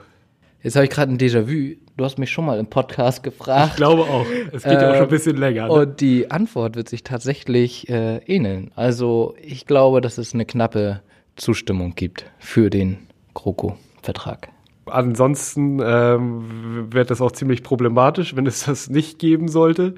Jetzt 0.62 0.76
habe 0.76 0.86
ich 0.86 0.92
gerade 0.92 1.12
ein 1.12 1.18
Déjà-vu. 1.18 1.76
Du 1.96 2.04
hast 2.04 2.18
mich 2.18 2.32
schon 2.32 2.46
mal 2.46 2.60
im 2.60 2.68
Podcast 2.68 3.24
gefragt. 3.24 3.72
Ich 3.72 3.76
glaube 3.78 4.04
auch. 4.04 4.26
Es 4.52 4.64
geht 4.64 4.74
ja 4.74 4.92
auch 4.92 4.96
schon 4.96 5.04
ein 5.04 5.10
bisschen 5.10 5.38
länger. 5.38 5.68
Ne? 5.68 5.72
Und 5.72 6.02
die 6.02 6.32
Antwort 6.32 6.76
wird 6.76 6.90
sich 6.90 7.04
tatsächlich 7.04 7.90
äh, 7.90 8.18
ähneln. 8.26 8.72
Also 8.76 9.36
ich 9.42 9.66
glaube, 9.66 10.02
dass 10.02 10.18
es 10.18 10.34
eine 10.34 10.46
knappe 10.46 11.02
Zustimmung 11.36 11.94
gibt 11.96 12.26
für 12.40 12.70
den 12.70 12.98
GroKo-Vertrag. 13.34 14.50
Ansonsten 14.88 15.80
ähm, 15.84 16.88
wird 16.92 17.12
das 17.12 17.22
auch 17.22 17.32
ziemlich 17.32 17.62
problematisch, 17.62 18.36
wenn 18.36 18.48
es 18.48 18.66
das 18.66 18.90
nicht 18.90 19.20
geben 19.20 19.48
sollte. 19.48 19.96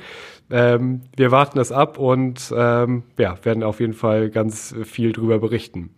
Ähm, 0.51 1.01
wir 1.15 1.31
warten 1.31 1.57
das 1.57 1.71
ab 1.71 1.97
und 1.97 2.53
ähm, 2.55 3.03
ja, 3.17 3.37
werden 3.43 3.63
auf 3.63 3.79
jeden 3.79 3.93
Fall 3.93 4.29
ganz 4.29 4.75
viel 4.83 5.11
drüber 5.11 5.39
berichten. 5.39 5.91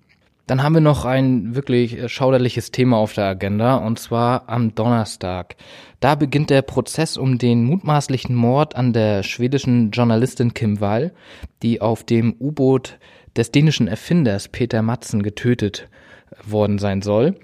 Dann 0.52 0.64
haben 0.64 0.74
wir 0.74 0.82
noch 0.82 1.06
ein 1.06 1.56
wirklich 1.56 1.98
äh, 1.98 2.10
schauderliches 2.10 2.72
Thema 2.72 2.98
auf 2.98 3.14
der 3.14 3.24
Agenda 3.24 3.78
und 3.78 4.00
zwar 4.00 4.50
am 4.50 4.76
Donnerstag. 4.76 5.56
Da 6.02 6.16
beginnt 6.16 6.50
der 6.50 6.62
Prozess 6.62 7.16
um 7.16 7.38
den 7.38 7.64
mutmaßlichen 7.64 8.36
Mord 8.36 8.76
an 8.76 8.92
der 8.92 9.24
schwedischen 9.24 9.92
Journalistin 9.92 10.54
Kim 10.54 10.82
Wall, 10.82 11.14
die 11.64 11.80
auf 11.80 12.04
dem 12.04 12.36
U-Boot 12.38 13.00
des 13.38 13.52
dänischen 13.52 13.88
Erfinders 13.88 14.50
Peter 14.50 14.82
Matzen 14.82 15.24
getötet 15.24 15.88
worden 16.44 16.80
sein 16.80 17.02
soll. 17.02 17.40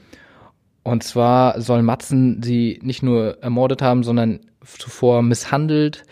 Und 0.84 1.02
zwar 1.02 1.62
soll 1.62 1.84
Matzen 1.84 2.44
sie 2.44 2.78
nicht 2.84 3.04
nur 3.04 3.42
ermordet 3.42 3.82
haben, 3.82 4.04
sondern 4.04 4.42
zuvor 4.66 5.22
misshandelt, 5.22 6.04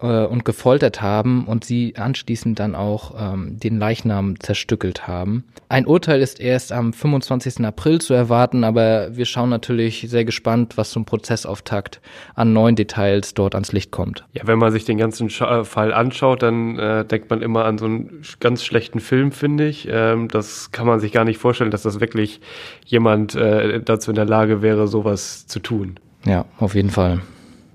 äh, 0.00 0.24
und 0.24 0.44
gefoltert 0.44 1.02
haben 1.02 1.46
und 1.46 1.64
sie 1.64 1.94
anschließend 1.96 2.58
dann 2.58 2.74
auch 2.74 3.14
ähm, 3.18 3.58
den 3.58 3.78
Leichnam 3.78 4.38
zerstückelt 4.40 5.06
haben. 5.06 5.44
Ein 5.68 5.86
Urteil 5.86 6.20
ist 6.20 6.40
erst 6.40 6.72
am 6.72 6.92
25. 6.92 7.64
April 7.64 8.00
zu 8.00 8.14
erwarten, 8.14 8.64
aber 8.64 9.16
wir 9.16 9.24
schauen 9.24 9.50
natürlich 9.50 10.06
sehr 10.08 10.24
gespannt, 10.24 10.76
was 10.76 10.90
zum 10.90 11.04
Prozessauftakt 11.04 12.00
an 12.34 12.52
neuen 12.52 12.76
Details 12.76 13.34
dort 13.34 13.54
ans 13.54 13.72
Licht 13.72 13.90
kommt. 13.90 14.24
Ja, 14.32 14.46
wenn 14.46 14.58
man 14.58 14.72
sich 14.72 14.84
den 14.84 14.98
ganzen 14.98 15.30
Scha 15.30 15.60
äh, 15.60 15.64
Fall 15.64 15.92
anschaut, 15.92 16.42
dann 16.42 16.78
äh, 16.78 17.04
denkt 17.04 17.30
man 17.30 17.42
immer 17.42 17.64
an 17.64 17.78
so 17.78 17.86
einen 17.86 18.22
ganz 18.40 18.64
schlechten 18.64 19.00
Film, 19.00 19.32
finde 19.32 19.66
ich. 19.66 19.88
Ähm, 19.90 20.28
das 20.28 20.72
kann 20.72 20.86
man 20.86 21.00
sich 21.00 21.12
gar 21.12 21.24
nicht 21.24 21.38
vorstellen, 21.38 21.70
dass 21.70 21.82
das 21.82 22.00
wirklich 22.00 22.40
jemand 22.84 23.34
äh, 23.34 23.80
dazu 23.80 24.10
in 24.10 24.16
der 24.16 24.26
Lage 24.26 24.62
wäre, 24.62 24.88
sowas 24.88 25.46
zu 25.46 25.60
tun. 25.60 25.98
Ja, 26.24 26.46
auf 26.58 26.74
jeden 26.74 26.90
Fall. 26.90 27.20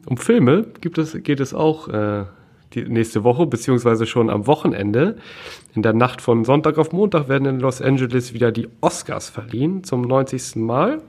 Um 0.06 0.18
Filme 0.18 0.66
gibt 0.82 0.98
es, 0.98 1.22
geht 1.24 1.40
es 1.40 1.54
auch 1.54 1.88
äh, 1.88 2.26
die 2.74 2.84
nächste 2.84 3.24
Woche, 3.24 3.46
beziehungsweise 3.46 4.06
schon 4.06 4.30
am 4.30 4.48
Wochenende. 4.48 5.18
In 5.76 5.82
der 5.82 5.94
Nacht 5.94 6.22
von 6.22 6.46
Sonntag 6.46 6.78
auf 6.78 6.92
Montag 6.92 7.30
werden 7.30 7.48
in 7.48 7.60
Los 7.60 7.82
Angeles 7.82 8.34
wieder 8.34 8.52
die 8.52 8.68
Oscars 8.82 9.30
verliehen, 9.30 9.84
zum 9.84 10.02
90. 10.02 10.58
Mal. 10.58 11.02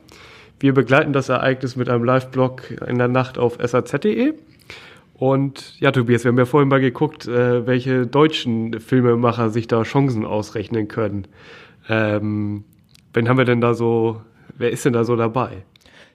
Wir 0.59 0.74
begleiten 0.74 1.12
das 1.12 1.29
Ereignis 1.29 1.76
mit 1.76 1.88
einem 1.88 2.05
Live-Blog 2.05 2.83
in 2.87 2.98
der 2.98 3.09
Nacht 3.09 3.38
auf 3.38 3.59
saz.de. 3.62 4.35
Und 5.14 5.79
ja, 5.81 5.90
Tobias, 5.90 6.24
wir 6.24 6.31
haben 6.31 6.38
ja 6.38 6.46
vorhin 6.46 6.68
mal 6.68 6.81
geguckt, 6.81 7.29
äh, 7.29 7.66
welche 7.66 8.07
deutschen 8.07 8.81
Filmemacher 8.81 9.50
sich 9.50 9.68
da 9.68 9.83
Chancen 9.83 10.24
ausrechnen 10.24 10.88
können. 10.88 11.26
Ähm, 11.88 12.64
wen 13.12 13.29
haben 13.29 13.37
wir 13.37 13.44
denn 13.44 13.61
da 13.61 13.74
so, 13.74 14.22
wer 14.57 14.70
ist 14.70 14.87
denn 14.87 14.94
da 14.94 15.05
so 15.05 15.16
dabei? 15.16 15.64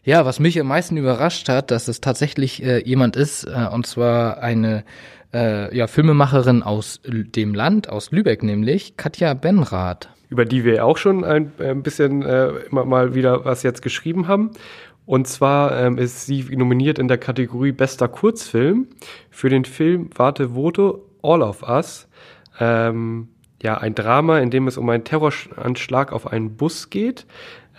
Ja, 0.06 0.24
was 0.24 0.40
mich 0.40 0.60
am 0.60 0.68
meisten 0.68 0.98
überrascht 0.98 1.50
hat, 1.50 1.72
dass 1.72 1.88
es 1.88 2.00
tatsächlich 2.00 2.62
äh, 2.64 2.78
jemand 2.88 3.16
ist, 3.16 3.46
äh, 3.46 3.68
und 3.74 3.88
zwar 3.88 4.38
eine 4.38 4.84
äh, 5.34 5.76
ja, 5.76 5.88
Filmemacherin 5.88 6.62
aus 6.62 7.02
dem 7.04 7.56
Land, 7.56 7.90
aus 7.90 8.12
Lübeck 8.12 8.44
nämlich, 8.44 8.98
Katja 8.98 9.34
Benrath. 9.34 10.10
Über 10.30 10.46
die 10.46 10.64
wir 10.64 10.86
auch 10.86 10.98
schon 10.98 11.24
ein, 11.24 11.52
ein 11.58 11.82
bisschen 11.82 12.22
äh, 12.22 12.50
immer 12.70 12.86
mal 12.86 13.16
wieder 13.16 13.46
was 13.46 13.64
jetzt 13.64 13.82
geschrieben 13.82 14.28
haben. 14.28 14.52
Und 15.08 15.28
zwar 15.28 15.76
ähm, 15.76 15.98
ist 15.98 16.28
sie 16.28 16.44
nominiert 16.56 17.00
in 17.00 17.08
der 17.08 17.18
Kategorie 17.18 17.72
Bester 17.72 18.08
Kurzfilm 18.08 18.88
für 19.32 19.50
den 19.50 19.66
Film 19.66 20.12
Warte 20.16 20.54
Voto 20.54 21.04
All 21.24 21.42
of 21.42 21.64
Us. 21.64 22.08
Ähm, 22.60 23.30
ja, 23.64 23.80
ein 23.80 23.96
Drama, 23.96 24.38
in 24.38 24.52
dem 24.52 24.68
es 24.68 24.78
um 24.78 24.88
einen 24.90 25.04
Terroranschlag 25.04 26.14
auf 26.14 26.28
einen 26.28 26.58
Bus 26.58 26.92
geht. 26.92 27.26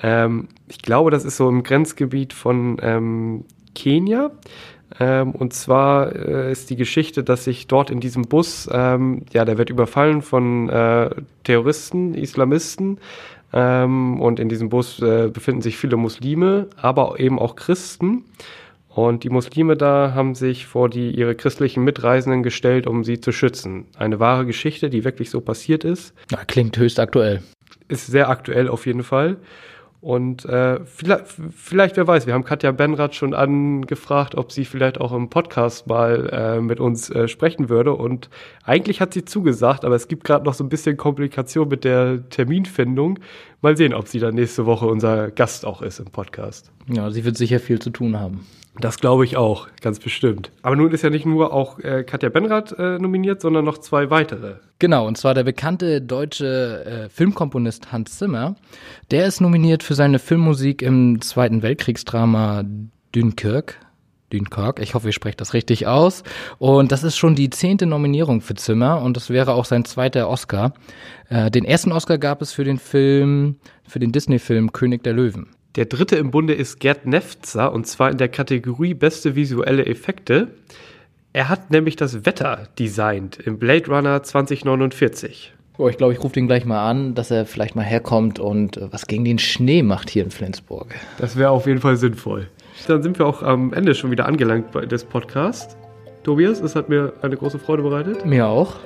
Ähm, 0.03 0.49
ich 0.69 0.83
glaube, 0.83 1.11
das 1.11 1.25
ist 1.25 1.37
so 1.37 1.49
im 1.49 1.63
Grenzgebiet 1.63 2.33
von 2.33 2.79
ähm, 2.83 3.45
Kenia. 3.75 4.31
Ähm, 5.01 5.33
und 5.33 5.53
zwar 5.53 6.15
äh, 6.15 6.53
ist 6.53 6.71
die 6.71 6.77
Geschichte, 6.77 7.25
dass 7.25 7.45
sich 7.45 7.67
dort 7.67 7.91
in 7.91 8.01
diesem 8.01 8.23
Bus, 8.23 8.69
ähm, 8.73 9.23
ja, 9.33 9.45
der 9.45 9.59
wird 9.59 9.71
überfallen 9.71 10.23
von 10.23 10.69
äh, 10.69 11.11
Terroristen, 11.45 12.15
Islamisten. 12.15 12.99
Ähm, 13.53 14.21
und 14.21 14.41
in 14.41 14.49
diesem 14.49 14.69
Bus 14.69 15.01
äh, 15.01 15.29
befinden 15.33 15.63
sich 15.63 15.77
viele 15.77 15.97
Muslime, 15.97 16.69
aber 16.77 17.19
eben 17.19 17.39
auch 17.39 17.57
Christen. 17.57 18.25
Und 18.89 19.25
die 19.25 19.29
Muslime 19.29 19.77
da 19.77 20.13
haben 20.15 20.35
sich 20.35 20.67
vor 20.67 20.89
die 20.89 21.11
ihre 21.11 21.35
christlichen 21.35 21.85
Mitreisenden 21.85 22.43
gestellt, 22.43 22.87
um 22.87 23.05
sie 23.05 23.21
zu 23.21 23.31
schützen. 23.31 23.87
Eine 23.99 24.21
wahre 24.21 24.47
Geschichte, 24.47 24.89
die 24.89 25.05
wirklich 25.05 25.31
so 25.31 25.43
passiert 25.43 25.85
ist. 25.85 26.15
Ja, 26.31 26.39
klingt 26.47 26.79
höchst 26.79 26.99
aktuell. 26.99 27.43
Ist 27.89 28.07
sehr 28.07 28.31
aktuell 28.31 28.69
auf 28.69 28.87
jeden 28.87 29.03
Fall. 29.03 29.37
Und 30.01 30.45
äh, 30.45 30.85
vielleicht, 30.85 31.27
vielleicht, 31.51 31.97
wer 31.97 32.07
weiß, 32.07 32.27
wir 32.27 32.35
haben 32.35 32.45
Katja 32.45 32.71
Benrath 32.71 33.15
schon 33.15 33.35
angefragt, 33.35 34.35
ob 34.37 34.53
sie 34.53 34.65
vielleicht 34.65 35.01
auch 35.01 35.13
im 35.13 35.31
Podcast 35.31 35.87
mal 35.87 36.29
äh, 36.31 36.61
mit 36.61 36.81
uns 36.81 37.11
äh, 37.11 37.29
sprechen 37.29 37.69
würde. 37.69 37.95
Und 37.95 38.31
eigentlich 38.65 39.01
hat 39.01 39.15
sie 39.15 39.25
zugesagt, 39.25 39.85
aber 39.85 39.97
es 39.97 40.09
gibt 40.09 40.25
gerade 40.25 40.45
noch 40.45 40.55
so 40.55 40.65
ein 40.65 40.69
bisschen 40.69 40.97
Komplikation 40.97 41.69
mit 41.69 41.85
der 41.85 42.29
Terminfindung. 42.29 43.19
Mal 43.63 43.77
sehen, 43.77 43.95
ob 43.95 44.07
sie 44.09 44.21
dann 44.21 44.35
nächste 44.35 44.67
Woche 44.67 44.87
unser 44.87 45.31
Gast 45.31 45.65
auch 45.65 45.83
ist 45.83 45.99
im 45.99 46.07
Podcast. 46.07 46.71
Ja, 46.89 47.11
sie 47.11 47.25
wird 47.25 47.37
sicher 47.37 47.59
viel 47.59 47.81
zu 47.81 47.91
tun 47.91 48.19
haben. 48.19 48.47
Das 48.79 48.99
glaube 48.99 49.25
ich 49.25 49.37
auch, 49.37 49.69
ganz 49.81 49.99
bestimmt. 49.99 50.51
Aber 50.63 50.77
nun 50.77 50.93
ist 50.93 51.03
ja 51.03 51.11
nicht 51.11 51.25
nur 51.25 51.53
auch 51.53 51.79
äh, 51.79 52.05
Katja 52.05 52.29
Benrath 52.29 52.73
äh, 52.79 52.99
nominiert, 52.99 53.41
sondern 53.41 53.65
noch 53.65 53.79
zwei 53.79 54.11
weitere. 54.11 54.57
Genau, 54.79 55.07
und 55.07 55.17
zwar 55.17 55.33
der 55.33 55.45
bekannte 55.45 56.03
deutsche 56.03 56.85
äh, 56.85 57.09
Filmkomponist 57.09 57.93
Hans 57.93 58.19
Zimmer. 58.19 58.57
Der 59.11 59.27
ist 59.27 59.41
nominiert 59.41 59.83
für 59.83 59.95
seine 59.95 60.19
Filmmusik 60.19 60.83
im 60.83 61.23
Zweiten 61.23 61.63
Weltkriegsdrama 61.63 62.65
Dunkirk. 63.13 63.79
Dunkirk, 64.31 64.81
ich 64.81 64.95
hoffe, 64.95 65.09
ich 65.09 65.15
spreche 65.15 65.37
das 65.37 65.55
richtig 65.55 65.87
aus. 65.87 66.23
Und 66.59 66.93
das 66.93 67.05
ist 67.05 67.17
schon 67.17 67.35
die 67.35 67.49
zehnte 67.49 67.87
Nominierung 67.87 68.41
für 68.41 68.55
Zimmer 68.55 69.01
und 69.01 69.17
das 69.17 69.31
wäre 69.31 69.55
auch 69.55 69.65
sein 69.65 69.85
zweiter 69.85 70.29
Oscar. 70.29 70.75
Äh, 71.31 71.51
den 71.51 71.65
ersten 71.65 71.93
Oscar 71.93 72.19
gab 72.19 72.43
es 72.43 72.53
für 72.53 72.65
den 72.65 72.79
Film, 72.79 73.57
für 73.87 74.01
den 74.01 74.13
Disney-Film 74.13 74.73
König 74.73 75.03
der 75.05 75.15
Löwen. 75.15 75.56
Der 75.77 75.85
dritte 75.85 76.17
im 76.17 76.31
Bunde 76.31 76.55
ist 76.55 76.81
Gerd 76.81 77.05
Nefzer 77.05 77.71
und 77.71 77.87
zwar 77.87 78.11
in 78.11 78.17
der 78.17 78.29
Kategorie 78.29 78.95
Beste 78.95 79.37
visuelle 79.37 79.85
Effekte. 79.85 80.49
Er 81.35 81.51
hat 81.51 81.71
nämlich 81.71 81.97
das 81.97 82.25
Wetter 82.25 82.69
designt 82.79 83.39
im 83.39 83.59
Blade 83.59 83.87
Runner 83.89 84.23
2049. 84.23 85.53
Oh, 85.77 85.87
ich 85.91 85.99
glaube, 85.99 86.15
ich 86.15 86.25
rufe 86.25 86.33
den 86.33 86.47
gleich 86.47 86.65
mal 86.65 86.89
an, 86.89 87.15
dass 87.15 87.31
er 87.31 87.45
vielleicht 87.45 87.77
mal 87.77 87.83
herkommt 87.85 88.39
und 88.39 88.79
äh, 88.79 88.91
was 88.91 89.07
gegen 89.07 89.27
den 89.27 89.39
Schnee 89.39 89.83
macht 89.83 90.09
hier 90.09 90.25
in 90.25 90.31
Flensburg. 90.31 90.95
Das 91.19 91.37
wäre 91.37 91.51
auf 91.51 91.67
jeden 91.67 91.83
Fall 91.83 91.99
sinnvoll. 91.99 92.49
Dann 92.89 93.03
sind 93.03 93.19
wir 93.19 93.27
auch 93.27 93.43
am 93.43 93.75
Ende 93.75 93.95
schon 93.95 94.11
wieder 94.11 94.25
angelangt 94.25 94.75
des 94.91 95.05
Podcasts. 95.05 95.77
Tobias, 96.23 96.61
es 96.61 96.75
hat 96.75 96.89
mir 96.89 97.13
eine 97.21 97.37
große 97.37 97.59
Freude 97.59 97.83
bereitet. 97.83 98.25
Mir 98.25 98.47
auch. 98.47 98.77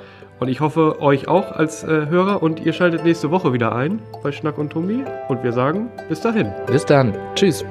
Und 0.41 0.47
ich 0.47 0.59
hoffe, 0.59 0.99
euch 1.01 1.27
auch 1.27 1.51
als 1.51 1.83
äh, 1.83 2.07
Hörer. 2.07 2.41
Und 2.41 2.65
ihr 2.65 2.73
schaltet 2.73 3.03
nächste 3.03 3.29
Woche 3.29 3.53
wieder 3.53 3.75
ein 3.75 4.01
bei 4.23 4.31
Schnack 4.31 4.57
und 4.57 4.71
Tommy. 4.71 5.03
Und 5.27 5.43
wir 5.43 5.53
sagen 5.53 5.91
bis 6.09 6.19
dahin. 6.19 6.51
Bis 6.65 6.83
dann. 6.83 7.13
Tschüss. 7.35 7.63